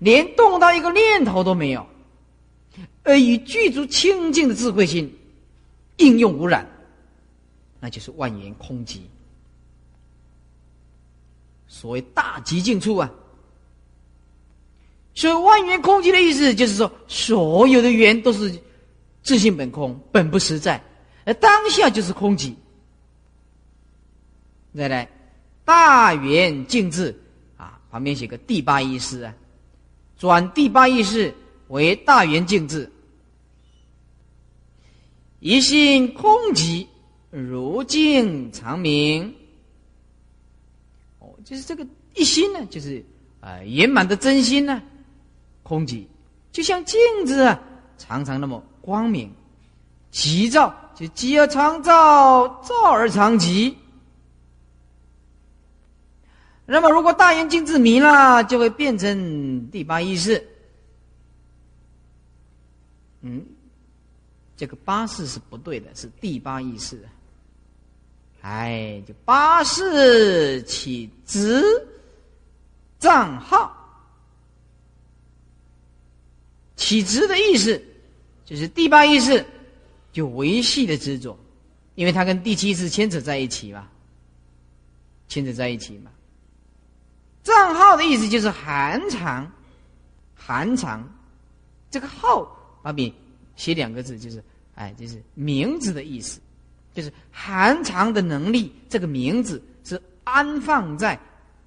[0.00, 1.86] 连动到一个念头都没有，
[3.02, 5.12] 而以具足清净的智慧心
[5.96, 6.66] 应用无染，
[7.80, 8.98] 那就是万缘空寂。
[11.66, 13.10] 所谓大极尽处啊，
[15.14, 18.54] 所以万缘空寂的意思就是说，所有的缘都是
[19.22, 20.82] 自性本空，本不实在，
[21.24, 22.54] 而当下就是空寂。
[24.76, 25.08] 再来，
[25.64, 27.18] 大圆净智。
[27.92, 29.34] 旁边写个第八意识啊，
[30.18, 31.34] 转第八意识
[31.68, 32.90] 为大圆净智，
[35.40, 36.86] 一心空寂，
[37.30, 39.34] 如镜长明。
[41.18, 43.04] 哦，就是这个一心呢，就是
[43.40, 44.82] 啊圆满的真心呢，
[45.62, 46.06] 空寂，
[46.50, 47.60] 就像镜子啊，
[47.98, 49.30] 常常那么光明，
[50.10, 53.76] 急躁就急而常躁，躁而常急。
[56.72, 60.42] 那么，如果大圆镜智迷了，就会变成第八意识。
[63.20, 63.44] 嗯，
[64.56, 66.98] 这个八识是不对的，是第八意识。
[68.40, 71.62] 哎，就八识起执
[72.98, 73.76] 账号，
[76.74, 77.78] 起执的意思
[78.46, 79.44] 就是第八意识
[80.10, 81.38] 就维系的执着，
[81.96, 83.86] 因为它跟第七意识牵扯在一起嘛，
[85.28, 86.10] 牵扯在一起嘛。
[87.42, 89.50] 账号的意思就是含藏，
[90.34, 91.02] 含藏，
[91.90, 92.46] 这个号
[92.82, 93.12] 把笔
[93.56, 94.42] 写两个字，就是
[94.74, 96.40] 哎，就是名字的意思，
[96.94, 98.72] 就是含藏的能力。
[98.88, 101.18] 这个名字是安放在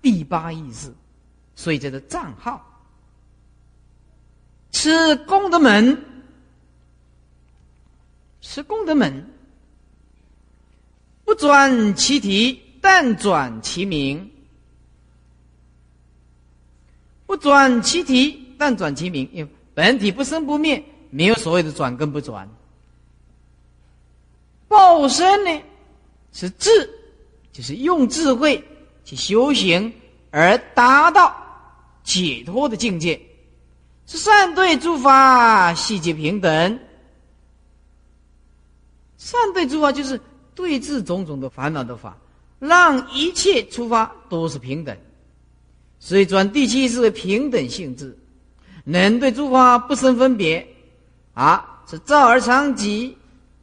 [0.01, 0.93] 第八意识，
[1.55, 2.65] 所以叫做账号。
[4.71, 5.97] 吃功德门，
[8.41, 9.30] 吃功德门，
[11.23, 14.32] 不转其体，但转其名。
[17.26, 19.30] 不转其体，但转其名。
[19.34, 22.49] 因为本体不生不灭，没有所谓的转跟不转。
[24.67, 25.61] 报身呢，
[26.32, 26.69] 是智，
[27.51, 28.63] 就是用智慧
[29.03, 29.91] 去修行
[30.32, 31.36] 而达到
[32.03, 33.19] 解脱的境界，
[34.05, 36.80] 是善对诸法细节平等。
[39.17, 40.19] 善对诸法就是
[40.53, 42.17] 对治种种的烦恼的法，
[42.59, 44.95] 让一切出发都是平等。
[46.06, 48.16] 所以转第七是平等性质，
[48.84, 50.64] 能对诸法不生分别，
[51.34, 53.12] 啊，是照而常寂，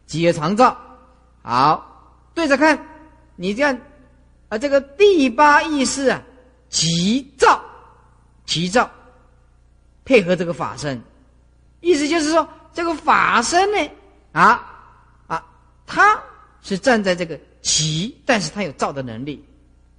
[0.09, 0.77] 寂而常照。
[1.41, 2.77] 好，对着看，
[3.37, 3.79] 你这样
[4.49, 6.21] 啊，这个第八意识啊，
[6.69, 7.63] 急躁，
[8.45, 8.91] 急躁，
[10.05, 11.01] 配合这个法身，
[11.79, 13.89] 意思就是说，这个法身呢，
[14.33, 14.69] 啊
[15.29, 15.47] 啊，
[15.87, 16.21] 他
[16.61, 19.45] 是站在这个急，但是他有照的能力，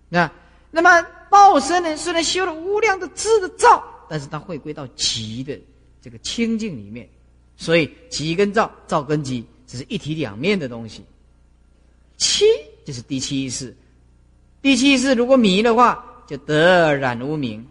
[0.10, 0.30] 那
[0.72, 0.90] 那么
[1.34, 5.60] 报身呢，虽然修了无量的智的造，但是他会归到极的
[6.00, 7.10] 这个清净里面，
[7.58, 11.04] 所以极跟躁，躁跟急，这是一体两面的东西。
[12.18, 12.46] 七
[12.86, 13.76] 就是第七意识，
[14.62, 17.66] 第七意识如果迷的话，就得染无明。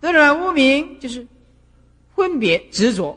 [0.00, 1.24] 得染无明就是
[2.16, 3.16] 分别执着，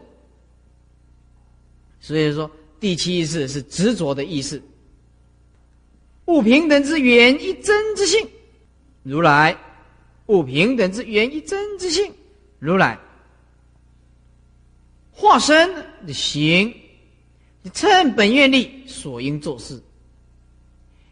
[1.99, 4.61] 所以说第七意识是执着的意识。
[6.27, 8.27] 不平等之源一真之性，
[9.01, 9.55] 如来；
[10.25, 12.11] 不平等之源一真之性，
[12.59, 12.99] 如来。
[15.13, 15.73] 化身
[16.05, 16.73] 的行。
[17.73, 19.81] 趁本愿力所应做事，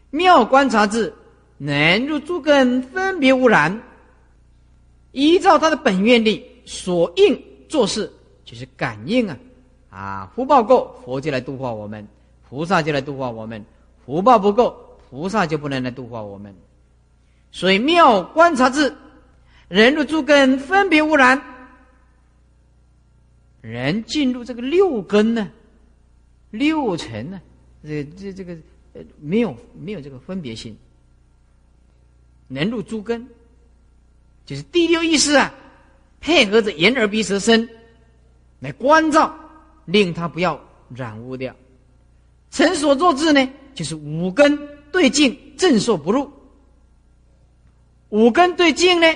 [0.10, 1.14] 妙观察智
[1.58, 3.82] 能入诸根分别无染，
[5.12, 8.12] 依照他的本愿力所应做事，
[8.46, 9.38] 就是感应啊
[9.90, 10.32] 啊！
[10.36, 12.06] 福报够，佛就来度化我们；
[12.48, 13.62] 菩萨就来度化我们；
[14.06, 14.78] 福报不够，
[15.16, 16.54] 菩萨就不能来度化我们。
[17.52, 18.94] 所以妙观察智，
[19.70, 21.42] 人入诸根分别污染，
[23.62, 25.50] 人进入这个六根呢？
[26.52, 27.42] 六尘呢？
[27.82, 28.58] 这这这个
[28.94, 30.78] 呃，没有没有这个分别心，
[32.50, 33.26] 能入诸根，
[34.46, 35.54] 就是第六意识啊，
[36.20, 37.70] 配合着眼耳鼻舌身
[38.60, 39.34] 来关照，
[39.86, 40.60] 令他不要
[40.94, 41.56] 染污掉。
[42.52, 44.58] 尘所作智呢，就是五根
[44.96, 46.32] 对境正受不入。
[48.10, 49.08] 五根对境呢，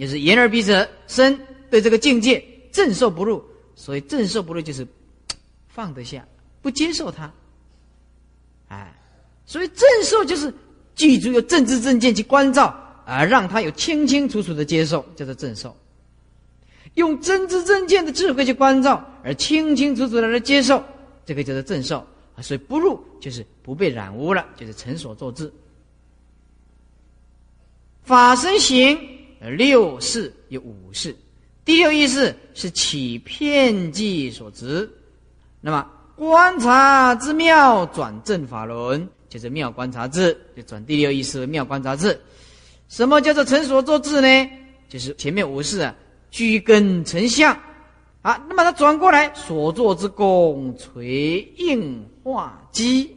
[0.00, 1.38] 就是眼耳鼻舌身
[1.70, 2.42] 对这个境界
[2.72, 3.44] 正受不入，
[3.76, 4.86] 所以正受不入就是。
[5.74, 6.22] 放得下，
[6.60, 7.32] 不接受他，
[8.68, 8.92] 哎，
[9.46, 10.52] 所以正受就是
[10.94, 15.74] 记住有正知正见去关照，而让他有清清楚楚的接受，叫做正受。
[16.92, 20.84] 用真知正见的智慧去关照，而清清楚楚的来接受，
[21.24, 22.06] 这个叫做正受。
[22.40, 25.52] 所以不入就是不被染污了，就是成所作智。
[28.02, 28.98] 法身行
[29.40, 31.14] 六事有五事，
[31.64, 34.90] 第六意识是起片计所执。
[35.60, 42.20] 那么观察之妙转正法轮，就是妙观察智，就转第六意识妙观察智。
[42.88, 44.50] 什么叫做成所作智呢？
[44.88, 45.94] 就是前面五事啊，
[46.30, 47.56] 居根成相
[48.20, 48.44] 啊。
[48.48, 53.16] 那么它转过来，所作之功垂应化机。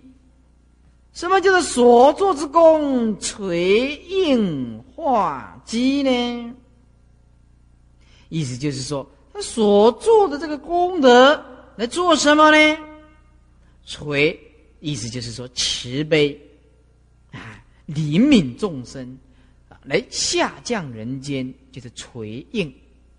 [1.13, 6.53] 什么叫做所作之功垂应化机呢？
[8.29, 11.43] 意思就是说，他所做的这个功德。
[11.77, 12.77] 来做什么呢？
[13.85, 14.39] 垂，
[14.79, 16.39] 意思就是说慈悲，
[17.33, 19.17] 啊，怜悯众生，
[19.67, 22.73] 啊，来下降人间，就是垂应，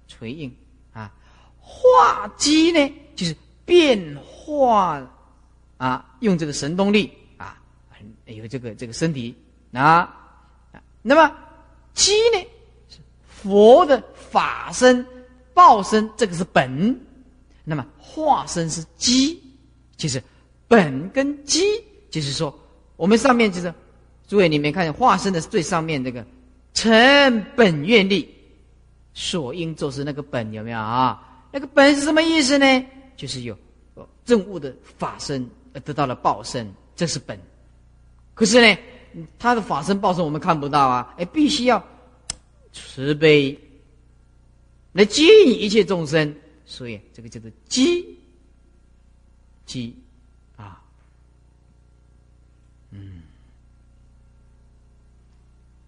[0.08, 0.50] 垂应，
[0.94, 1.12] 啊，
[1.60, 5.06] 化机呢，就是变化，
[5.76, 7.58] 啊，用这个神动力，啊，
[8.24, 9.34] 有这个这个身体，
[9.72, 10.14] 啊，
[11.02, 11.32] 那么
[11.94, 12.46] 机呢，
[12.88, 15.06] 是佛的法身、
[15.54, 17.00] 报身，这个是本。
[17.68, 19.42] 那么化身是机，
[19.96, 20.22] 就是
[20.68, 21.64] 本跟机，
[22.10, 22.56] 就是说
[22.94, 23.74] 我们上面就是
[24.28, 26.24] 诸位，你们看化身的最上面这个
[26.74, 28.32] 成本愿力
[29.14, 31.48] 所应就是那个本有没有啊？
[31.50, 32.86] 那个本是什么意思呢？
[33.16, 33.58] 就是有
[34.24, 35.44] 正悟的法身
[35.80, 37.38] 得到了报身，这是本。
[38.34, 38.78] 可是呢，
[39.38, 41.82] 他的法身报身我们看不到啊，哎，必须要
[42.72, 43.58] 慈悲
[44.92, 46.36] 来接引一切众生。
[46.68, 48.18] 所以这个叫做机，
[49.66, 49.96] 机
[50.56, 50.82] 啊，
[52.90, 53.22] 嗯，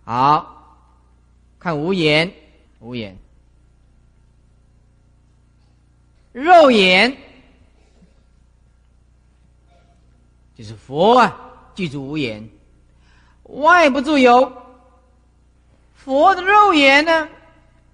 [0.04, 0.88] 好
[1.58, 2.32] 看无言，
[2.78, 3.18] 无言，
[6.32, 7.16] 肉眼
[10.58, 11.38] 就是佛啊，
[11.72, 12.50] 记住无言，
[13.44, 14.52] 外不住有，
[15.94, 17.28] 佛的肉眼呢，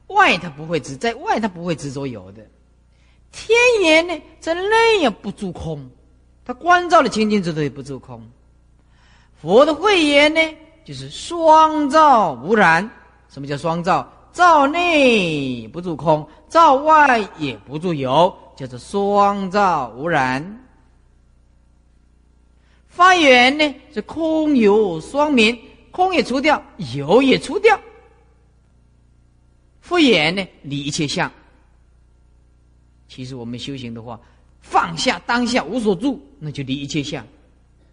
[0.06, 2.42] 外他不会执，在外他不会执着有的。
[3.32, 5.90] 天眼呢，在内也不住空，
[6.42, 8.26] 他关照的清净之处也不住空。
[9.42, 10.40] 佛的慧眼呢，
[10.86, 12.88] 就是双照无染。
[13.28, 14.10] 什么叫双照？
[14.32, 20.63] 照内不住空，照外也不住有，叫做双照无染。
[22.94, 25.58] 发源呢，是空有双明，
[25.90, 26.62] 空也除掉，
[26.94, 27.78] 有也除掉。
[29.80, 31.30] 复眼呢，离一切相。
[33.08, 34.20] 其实我们修行的话，
[34.60, 37.26] 放下当下无所住，那就离一切相，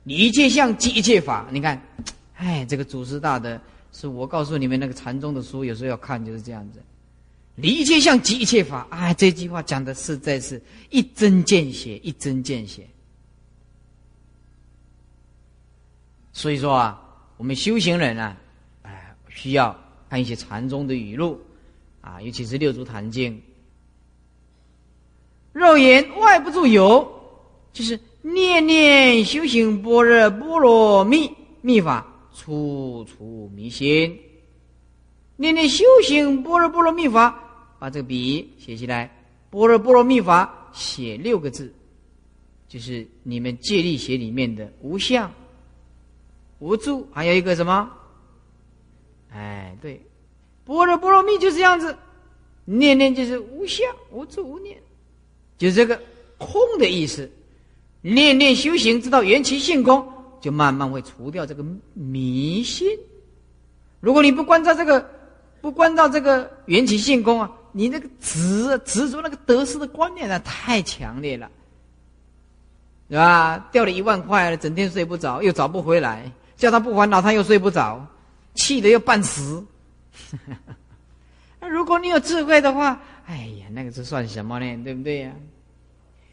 [0.04, 1.48] 离一切相即一切法。
[1.52, 1.82] 你看，
[2.38, 3.60] 哎，这个祖师大德
[3.92, 6.80] 是我告诉你们那个禅宗的书，有时候要看就是这样子。
[7.56, 12.88] 离一切相即一切法，哎，这句话讲的实在是一针见血，一针见血。
[16.42, 17.00] 所以说啊，
[17.38, 18.36] 我们修行人啊，
[18.82, 19.80] 哎，需要
[20.10, 21.40] 看一些禅宗的语录
[22.02, 23.32] 啊，尤其是《六祖坛经》。
[25.54, 27.08] 肉眼外不住有，
[27.72, 31.32] 就是念念修行般若波罗蜜
[31.62, 34.20] 密法，处处迷心。
[35.36, 37.38] 念念修行般若波罗蜜法，
[37.78, 39.16] 把这个笔写起来。
[39.52, 41.72] 般若波罗蜜法写六个字，
[42.68, 45.32] 就是你们借力写里面的无相、
[46.62, 47.92] 无住，还有一个什么？
[49.34, 50.00] 哎，对，
[50.64, 51.98] 般若波罗蜜就是这样子，
[52.66, 54.78] 念念就是无相、无住、无念。
[55.58, 56.00] 就这个
[56.38, 57.30] 空的意思，
[58.02, 60.08] 念念修行，知道缘起性空，
[60.40, 62.88] 就慢慢会除掉这个迷信。
[64.00, 65.10] 如果你不关照这个，
[65.62, 71.50] 不关照这个缘起性空啊，你那个执执着那个得失的观念啊，太强烈了，
[73.10, 73.70] 对吧？
[73.72, 76.32] 掉了一万块了，整天睡不着，又找不回来，
[76.62, 78.06] 叫他不烦恼，他又睡不着，
[78.54, 79.66] 气得要半死。
[81.60, 84.84] 那如果你有智慧的话，哎呀，那个是算什么呢？
[84.84, 85.32] 对不对呀？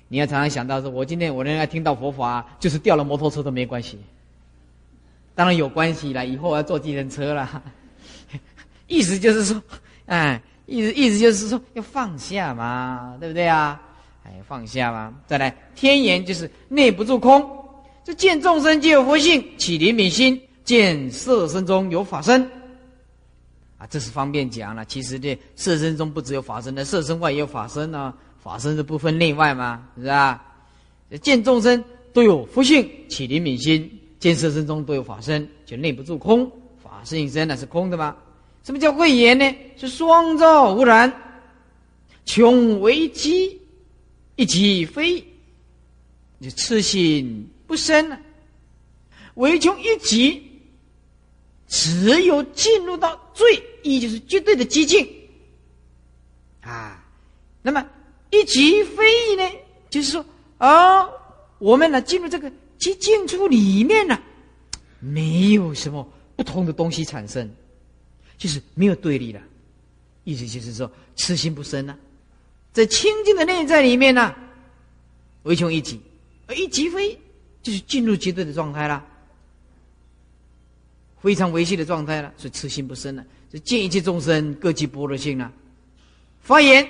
[0.09, 3.99] 你要常常想到说，我今天我能够听到佛法，就是掉了摩托车都没关系。
[5.35, 7.63] 当然有关系了，以后我要坐计程车了。
[8.87, 9.63] 意思就是说，
[10.05, 13.81] 哎，意思意思就是说要放下嘛，对不对啊？
[14.25, 15.15] 哎，放下嘛。
[15.27, 17.58] 再来，天眼就是内不住空，
[18.09, 22.43] 这见众生皆有佛性，起灵敏心，见色身中有法身。
[23.77, 24.83] 啊，这是方便讲了。
[24.87, 28.15] 其实这色身中不只有法身的，色身外也有法身呢。
[28.43, 29.87] 法身是不分内外嘛？
[29.99, 30.43] 是吧？
[31.21, 31.85] 见众生
[32.15, 33.87] 都有佛性，起灵敏心；
[34.19, 36.51] 见色身中都有法身，就内不住空。
[36.83, 38.17] 法身一身那是空的吗？
[38.65, 39.55] 什么叫慧眼呢？
[39.77, 41.13] 是双照无染，
[42.25, 43.61] 穷为机，
[44.37, 45.23] 一即非，
[46.41, 48.19] 就痴心不生了。
[49.35, 50.43] 唯穷一极，
[51.69, 55.09] 只有进入到最一，就是绝对的寂静
[56.63, 57.07] 啊。
[57.63, 57.89] 那么。
[58.31, 59.59] 一即非呢，
[59.89, 60.23] 就是说
[60.59, 61.09] 啊，
[61.59, 64.21] 我们呢进入这个即静处里面呢，
[65.01, 66.07] 没有什么
[66.37, 67.51] 不同的东西产生，
[68.37, 69.41] 就是没有对立的，
[70.25, 71.97] 意思就是说痴心不生呢，
[72.75, 74.35] 在清净的内在里面呢，
[75.45, 75.99] 唯穷一极，
[76.49, 77.19] 而一极非
[77.63, 79.05] 就是进入绝对的状态了，
[81.21, 85.53] 非常维系的状态了，所以痴心不生了，就见一切众生各具般若性了，
[86.41, 86.89] 发言，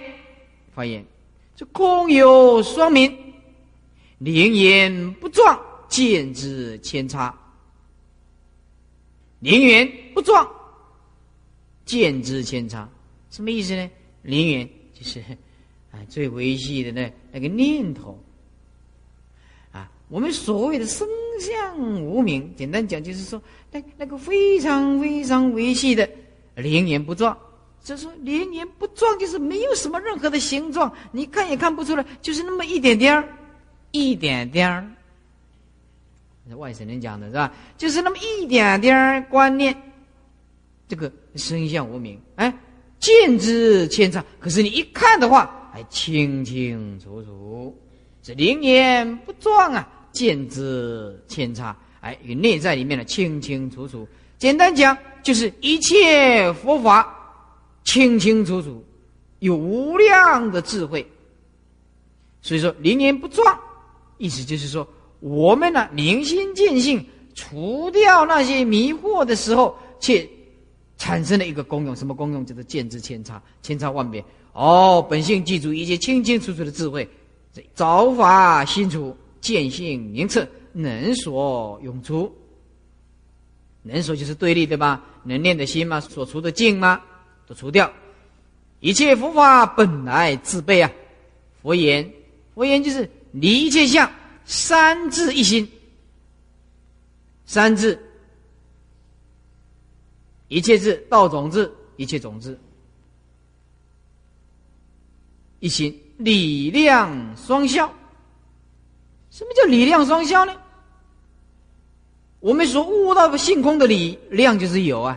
[0.75, 1.05] 发言。
[1.57, 3.13] 这空有双明，
[4.19, 5.59] 灵言不撞，
[5.89, 7.37] 见之千差。
[9.41, 10.49] 灵言不撞，
[11.85, 12.89] 见之千差，
[13.31, 13.91] 什么意思呢？
[14.23, 15.21] 灵言就是
[15.91, 18.23] 啊，最维系的那那个念头。
[20.09, 21.07] 我们所谓的生
[21.41, 23.41] 相无名，简单讲就是说，
[23.71, 26.09] 那那个非常非常维系的
[26.55, 27.37] 灵言不撞。
[27.85, 33.27] 就说，连年不撞，就是没有什么任何的形状，你看也看不出来，就是那么一点点儿，
[33.93, 34.87] 一点点儿。
[36.57, 37.53] 外省人讲的是吧？
[37.77, 39.75] 就是那么一点点儿观念，
[40.89, 42.53] 这个生相无名，哎，
[42.99, 44.25] 见之千差。
[44.41, 47.75] 可是你一看的话，还清清楚楚，
[48.23, 49.89] 这灵言不撞啊，
[50.19, 54.07] 见之千差，哎，与内在里面的清清楚楚。
[54.37, 57.15] 简单讲，就是一切佛法。
[57.85, 58.85] 清清楚楚，
[59.39, 61.07] 有无量的智慧。
[62.43, 63.59] 所以说，灵言不撞，
[64.19, 64.87] 意思就是说，
[65.21, 67.03] 我们呢明心见性，
[67.35, 70.29] 除掉那些迷惑的时候，却
[70.99, 71.97] 产生了一个功用。
[71.97, 72.45] 什么功用？
[72.45, 74.23] 叫做见之千差，千差万别。
[74.53, 77.09] 哦，本性记住一切清清楚楚的智慧，
[77.73, 82.35] 早法心处，见性明彻，能所永除。
[83.83, 85.05] 能所就是对立对吧？
[85.25, 86.01] 能念的心吗？
[86.01, 87.01] 所除的境吗？
[87.47, 87.91] 都除掉，
[88.81, 90.91] 一切佛法本来自备啊！
[91.63, 92.13] 佛言，
[92.55, 94.11] 佛言就是离一切相，
[94.45, 95.67] 三字一心。
[97.47, 97.99] 三字，
[100.49, 102.59] 一切字道种智，一切种智，
[105.61, 107.91] 一心，理量双消。
[109.39, 110.53] 什么叫理量双消呢？
[112.41, 115.17] 我们所悟到的性空的理量就是有啊。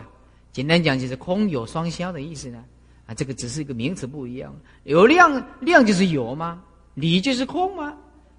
[0.52, 2.62] 简单讲就是空有双消的意思呢，
[3.04, 4.54] 啊，这个只是一个名词不一样。
[4.84, 6.62] 有量量就是有吗？
[6.94, 7.96] 理就是空吗？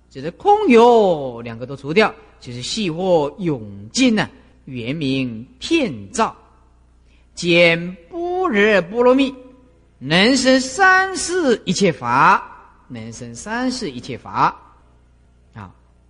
[0.10, 4.30] 就是空有两个都除掉，就是细或永金呢，
[4.64, 6.34] 原名片照，
[7.36, 7.78] 见
[8.10, 9.36] 般若波罗蜜，
[10.00, 12.42] 能生三世一切法，
[12.88, 14.58] 能生三世一切法。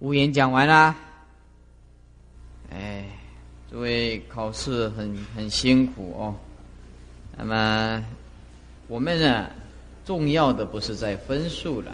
[0.04, 0.94] 无言讲完了。
[2.70, 3.06] 哎，
[3.72, 6.36] 诸位考试很很辛苦哦。
[7.38, 8.04] 那么
[8.90, 9.50] 我们呢，
[10.04, 11.94] 重要的不是在分数了。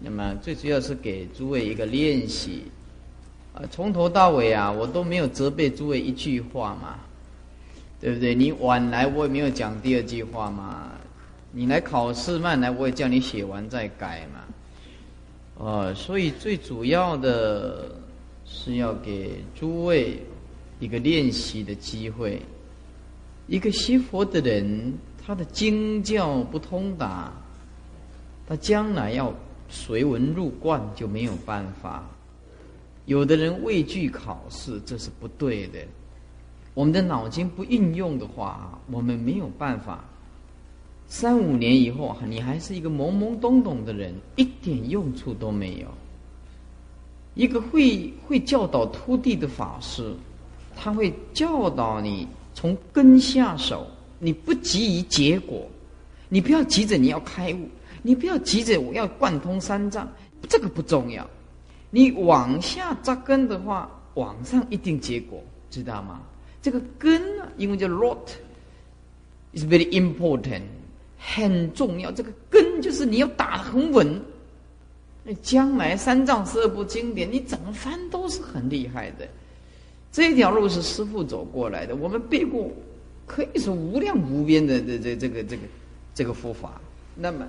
[0.00, 2.62] 那么最主要是给诸位一个练习，
[3.54, 7.00] 啊，从头到尾啊，我都没有责备诸位一句话嘛，
[8.00, 8.36] 对不对？
[8.36, 10.92] 你晚来我也没有讲第二句话嘛，
[11.50, 14.44] 你来考试慢来我也叫你写完再改嘛，
[15.58, 17.94] 啊，所以最主要的
[18.44, 20.22] 是要给诸位
[20.80, 22.40] 一个练习的机会，
[23.46, 24.94] 一个学佛的人，
[25.24, 27.32] 他的经教不通达，
[28.46, 29.32] 他将来要。
[29.70, 32.02] 随文入观就没有办法。
[33.04, 35.78] 有的人畏惧考试，这是不对的。
[36.72, 40.02] 我们的脑筋不运用的话，我们没有办法。
[41.08, 45.86] 三五年以后，你还是一个懵懵懂懂的人，一点用处都没有。
[47.34, 50.14] 一个会会教导徒弟的法师，
[50.76, 53.86] 他会教导你从根下手，
[54.18, 55.66] 你不急于结果，
[56.28, 57.68] 你不要急着你要开悟。
[58.00, 60.08] 你不要急着我要贯通三藏，
[60.48, 61.28] 这个不重要。
[61.90, 66.22] 你往下扎根的话，往上一定结果，知道吗？
[66.62, 70.62] 这个根啊，英文叫 root，is very important，
[71.18, 72.10] 很重要。
[72.12, 74.20] 这个根就是你要打得很稳。
[75.24, 79.28] 那将来三藏十二部经典，你怎么翻都是很厉害的。
[80.10, 82.70] 这条路是师父走过来的，我们背过，
[83.26, 85.62] 可以说无量无边的这这这个这个
[86.14, 86.80] 这个佛法。
[87.14, 87.46] 那么。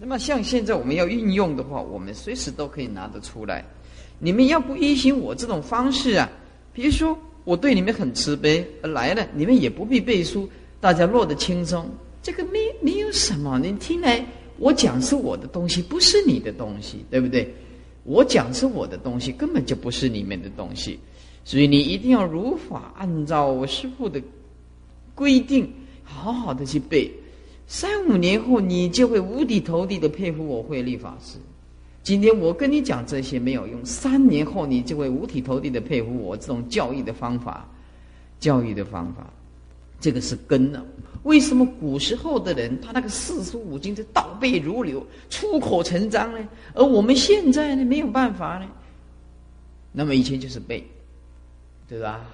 [0.00, 3.64] 那么像现在我们要运用的话，我们随时都可以拿得出来。
[4.20, 6.30] 你们要不依循我这种方式啊？
[6.72, 10.48] 比如说我对你们很慈悲，来了你们也不必背书，
[10.80, 11.90] 大家落得轻松。
[12.28, 14.22] 这个没没有什么，你听来
[14.58, 17.50] 我讲是我的东西，不是你的东西，对不对？
[18.04, 20.98] 我讲是我的东西，根本就不是你们的东西，
[21.42, 24.20] 所以你一定要如法按照我师父的
[25.14, 25.72] 规定，
[26.04, 27.10] 好好的去背。
[27.66, 31.38] 三五年后，你就会五体投地的佩服我慧立法师。
[32.02, 37.66] 今天我跟你讲这些没有用，三年后你就会五体投地的佩服我这种教育的方法。
[38.38, 39.32] 教育的方法，
[39.98, 40.84] 这个是根呢。
[41.28, 46.38] 为什么古时候的人他那个四书五经就倒背如流、出口成章呢？
[46.72, 48.66] 而我们现在呢没有办法呢？
[49.92, 50.82] 那么以前就是背，
[51.86, 52.24] 对吧？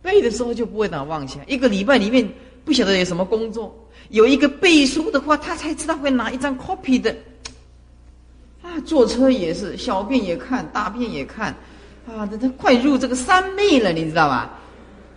[0.00, 2.28] 背的时候就不会当妄想，一个礼拜里面
[2.64, 3.76] 不晓得有什么工作。
[4.10, 7.12] 有一个背书的话，他才知道会拿一张 copy 的。
[8.62, 11.52] 啊，坐车也是，小便也看，大便也看，
[12.06, 14.60] 啊，这他快入这个三昧了，你知道吧？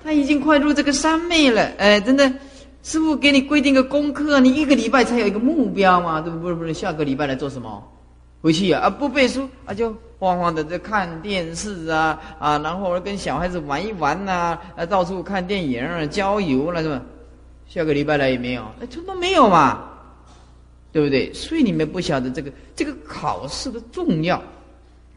[0.04, 2.32] 他已经快入这个三昧了，哎，真的，
[2.90, 6.40] 师傅给你规定个功课，你一个礼拜才有一个目标嘛，对不？
[6.40, 7.84] 不是不是，下个礼拜来做什么？
[8.42, 17.00] 回去啊，啊不背书啊，就慌慌的在看电视啊，啊，然后跟小孩子玩一玩呐，啊，到处看电影啊，郊游了是吧？
[17.68, 19.84] 下个礼拜来也没有，哎，这都没有嘛，
[20.92, 21.32] 对不对？
[21.32, 24.42] 所以你们不晓得这个这个考试的重要。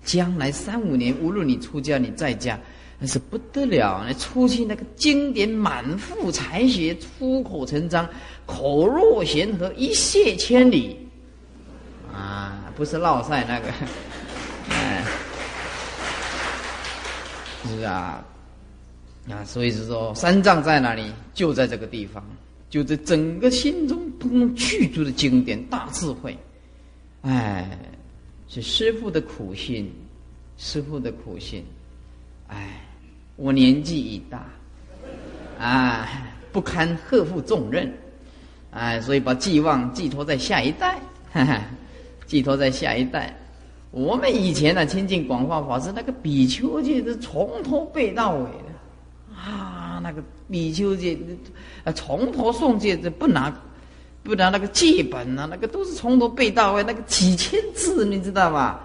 [0.05, 2.59] 将来三五年，无论你出家你在家，
[3.03, 4.05] 那是不得了。
[4.07, 8.09] 那出去那个经典满腹才学，出口成章，
[8.47, 10.97] 口若悬河，一泻千里。
[12.13, 13.67] 啊，不是落赛那个，
[14.71, 15.05] 哎，
[17.67, 18.25] 是啊。
[19.29, 21.13] 啊，所以是说，三藏在哪里？
[21.35, 22.25] 就在这个地方，
[22.71, 26.37] 就在整个心中通通具足的经典大智慧。
[27.23, 27.79] 哎，
[28.49, 29.93] 是师傅的苦心，
[30.57, 31.65] 师傅的苦心。
[32.49, 32.81] 哎，
[33.37, 34.47] 我年纪已大，
[35.59, 36.09] 啊，
[36.53, 37.93] 不堪荷负重任，
[38.71, 40.99] 啊，所以把寄望寄托在下一代，
[41.33, 41.61] 哈哈，
[42.27, 43.35] 寄托在下一代。
[43.91, 49.35] 我们以前呢，亲近广化法师那个比丘戒是从头背到尾的。
[49.35, 51.19] 啊，那个比丘戒，
[51.85, 53.53] 啊，从头诵戒，这不拿，
[54.23, 58.81] 不拿那个戒本啊，那个都是从头背到尾，那个几千字，你知道吧？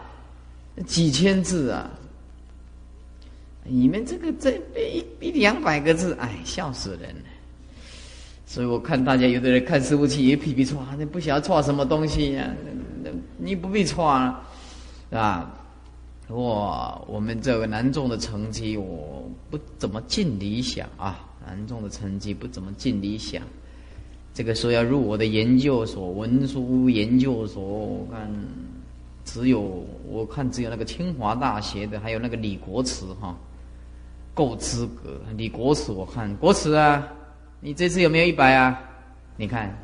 [0.86, 1.90] 几千字啊！
[3.68, 7.22] 你们这个这背一两百个字，哎，笑死人了。
[8.46, 12.48] 所以我看大家有的人看师傅去也皮皮错，你不晓得错什么东西呀？
[13.04, 14.42] 那你不必错啊，
[15.10, 15.54] 是吧？
[16.30, 21.24] 我我们这个南众的成绩，我不怎么尽理想啊。
[21.46, 23.42] 南众的成绩不怎么尽理想。
[24.34, 28.30] 这个说要入我的研究所，文书研究所，我看
[29.26, 33.38] 只有我看只有那个清华大学的，还有那个李国慈哈，
[34.38, 35.20] 够资格。
[35.36, 37.04] 李国慈我看国慈啊，
[37.60, 38.80] 你这次有没有一百啊？
[39.36, 39.76] 你看，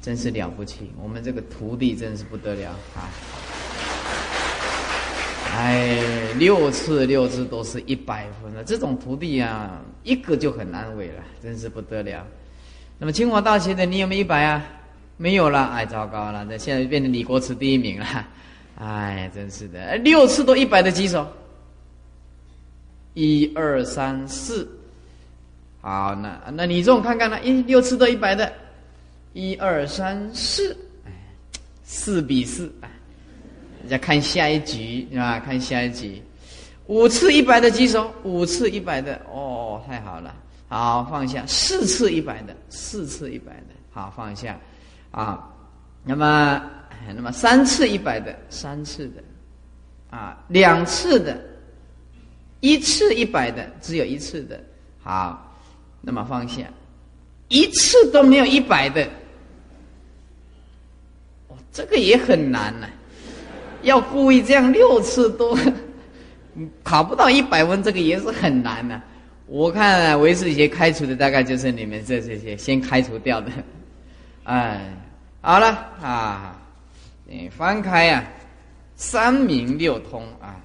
[0.00, 3.04] 真是了不起，我们这个徒弟真是不得了啊！
[5.54, 6.00] 哎，
[6.38, 12.26] 六次六次都是一百分了，这种徒弟啊，一个就很难为了，真是不得了。
[12.98, 14.64] 那么清华大学的你有没有一百啊？
[15.18, 18.06] 没有了，哎，糟糕了，那现在变成李国慈第一名了，
[18.78, 21.26] 哎，真是的，六次都一百的举手，
[23.14, 24.68] 一二三四，
[25.80, 27.40] 好，那那你这种看看呢？
[27.42, 28.52] 一六次都一百的，
[29.32, 30.76] 一二三四，
[31.84, 32.90] 四比四，哎，
[33.88, 35.40] 再看下一局是吧？
[35.40, 36.22] 看下一局，
[36.86, 40.34] 五次一百的举手，五次一百的，哦，太好了，
[40.68, 44.58] 好放下，四次一百的，四次一百的，好放下。
[45.10, 45.48] 啊，
[46.04, 46.62] 那么，
[47.16, 49.22] 那么三次一百的，三次的，
[50.10, 51.42] 啊，两次的，
[52.60, 54.60] 一次一百的，只有一次的，
[55.02, 55.56] 好，
[56.00, 56.62] 那么放下，
[57.48, 59.04] 一次都没有一百的，
[61.48, 62.88] 哦，这个也很难呢，
[63.82, 65.56] 要故意这样六次都
[66.82, 69.00] 考不到一百分，这个也是很难的。
[69.46, 73.50] 我看维世杰开除的大概就是你们这这些先开除掉的。
[74.44, 74.92] 哎，
[75.40, 75.68] 好了
[76.02, 76.60] 啊，
[77.24, 78.24] 你翻开呀，
[78.96, 80.60] 三明六通啊，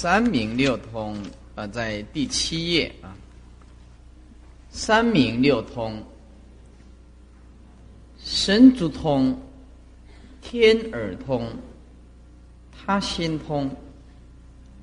[0.00, 1.16] 三明六通
[1.56, 3.16] 啊，在第七页啊，
[4.70, 6.00] 三明六通，
[8.16, 9.36] 神足通，
[10.40, 11.50] 天耳通，
[12.70, 13.68] 他心通，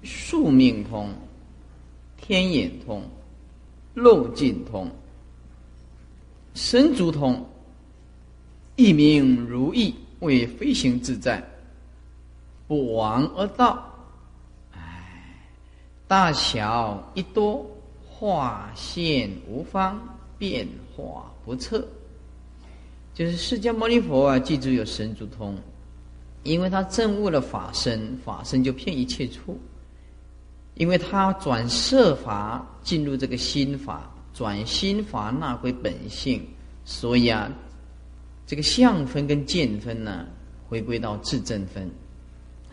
[0.03, 1.09] 宿命通，
[2.17, 3.01] 天眼通。
[3.93, 4.91] 漏尽通，
[6.55, 7.47] 神足通，
[8.75, 11.41] 一名如意，为飞行自在，
[12.67, 13.93] 不亡而道。
[16.07, 17.65] 大小一多，
[18.07, 19.99] 化现无方，
[20.37, 21.87] 变化不测。
[23.13, 25.57] 就是释迦牟尼佛啊，记住有神足通，
[26.43, 29.57] 因为他证悟了法身，法身就骗一切处。
[30.75, 36.45] 因为他转色法进入这个心法，转心法纳归本性，
[36.83, 37.49] 所以啊，
[38.45, 40.27] 这个相分跟见分呢，
[40.67, 41.89] 回归到自正分，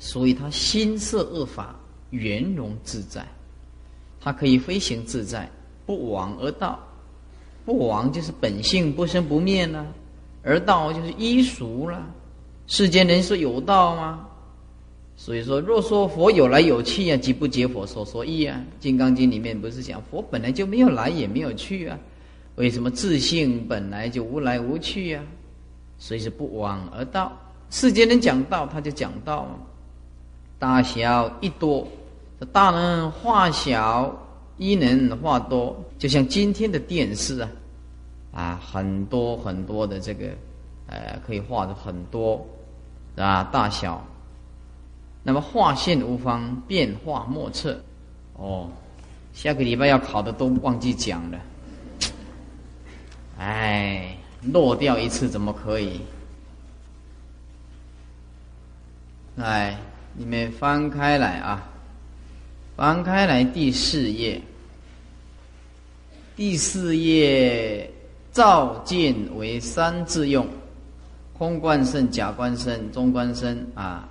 [0.00, 1.76] 所以他心色恶法
[2.12, 3.26] 圆融自在，
[4.20, 5.50] 他可以飞行自在，
[5.84, 6.78] 不往而道，
[7.66, 9.86] 不往就是本性不生不灭呢，
[10.42, 12.02] 而道就是依俗了。
[12.66, 14.28] 世间人说有道吗？
[15.14, 18.58] 所以说，若说佛有来有去啊，即不解佛所说义啊。
[18.82, 21.98] 《金刚经》里面不是讲佛本来就没有来也没有去啊？
[22.56, 25.22] 为什么自性本来就无来无去啊？
[25.98, 27.32] 所以是不往而道。
[27.70, 29.46] 世间人讲道，他就讲道，
[30.58, 31.86] 大小一多，
[32.46, 34.12] 大能化小，
[34.58, 37.48] 一能化多，就像今天的电视啊，
[38.32, 40.26] 啊，很多很多的这个，
[40.86, 42.44] 呃，可以画的很多，
[43.16, 44.04] 啊，大小。
[45.22, 47.80] 那么画线无方，变化莫测。
[48.34, 48.68] 哦，
[49.32, 51.38] 下个礼拜要考的都忘记讲了。
[53.38, 56.00] 哎，落掉一次怎么可以？
[59.36, 59.78] 来，
[60.14, 61.71] 你们翻开来啊，
[62.76, 64.40] 翻开来第四页。
[66.34, 67.90] 第四页，
[68.32, 70.48] 照见为三字用：
[71.34, 74.08] 空观身、假观身、中观身啊。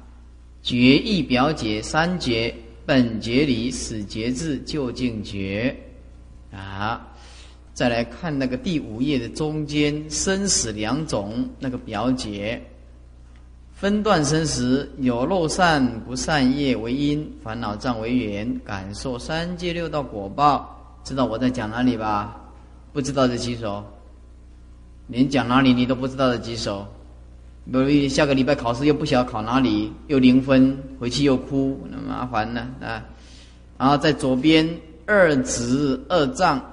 [0.62, 2.54] 觉意表解三觉，
[2.86, 5.76] 本觉理、始觉智、究竟觉，
[6.52, 7.08] 啊，
[7.74, 12.62] 再来看那个第五页的中间生死两种那个表解，
[13.82, 22.40] 分段生死有漏善不善业为因，烦恼障为缘，感受三界六道果报，知道我在讲哪里吧？
[22.94, 23.84] 不知道的几手，
[25.08, 26.86] 连讲哪里你都不知道的几手。
[27.72, 33.03] 比如下个礼拜考试又不晓得考哪里，又零分，回去又哭，那麻烦了啊！
[33.80, 34.70] 然后在左边
[35.08, 36.64] 二直二障，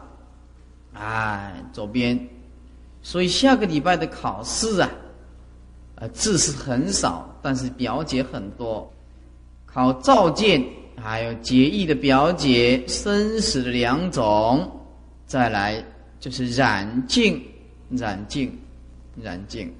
[0.92, 2.28] 哎，左边，
[3.00, 4.90] 所以下个礼拜的考试啊，
[6.00, 8.88] 呃，字是很少，但是表姐很多，
[9.66, 10.64] 考照见，
[10.96, 14.70] 还有结义的表姐，生死的两种，
[15.26, 15.84] 再来
[16.20, 17.42] 就是染净，
[17.90, 18.56] 染净，
[19.20, 19.72] 染净。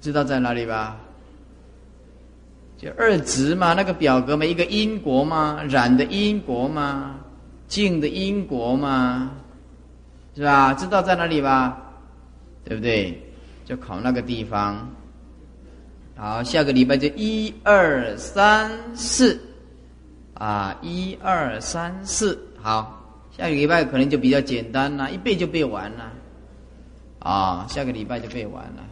[0.00, 0.96] 知道在哪里吧？
[2.78, 7.16] 就二值嘛，那个表格嘛，一个因果嘛，染的因果嘛，
[7.66, 9.32] 净的因果嘛，
[10.36, 10.72] 是吧？
[10.74, 11.80] 知道在哪里吧？
[12.64, 13.20] 对不对？
[13.64, 14.90] 就考那个地方。
[16.16, 19.40] 好，下个礼拜就一二三四，
[20.34, 26.12] 啊，一二三四，好，下个礼拜可能就比较简单了，一背就背完了，
[27.18, 28.84] 啊，下个礼拜就背完了。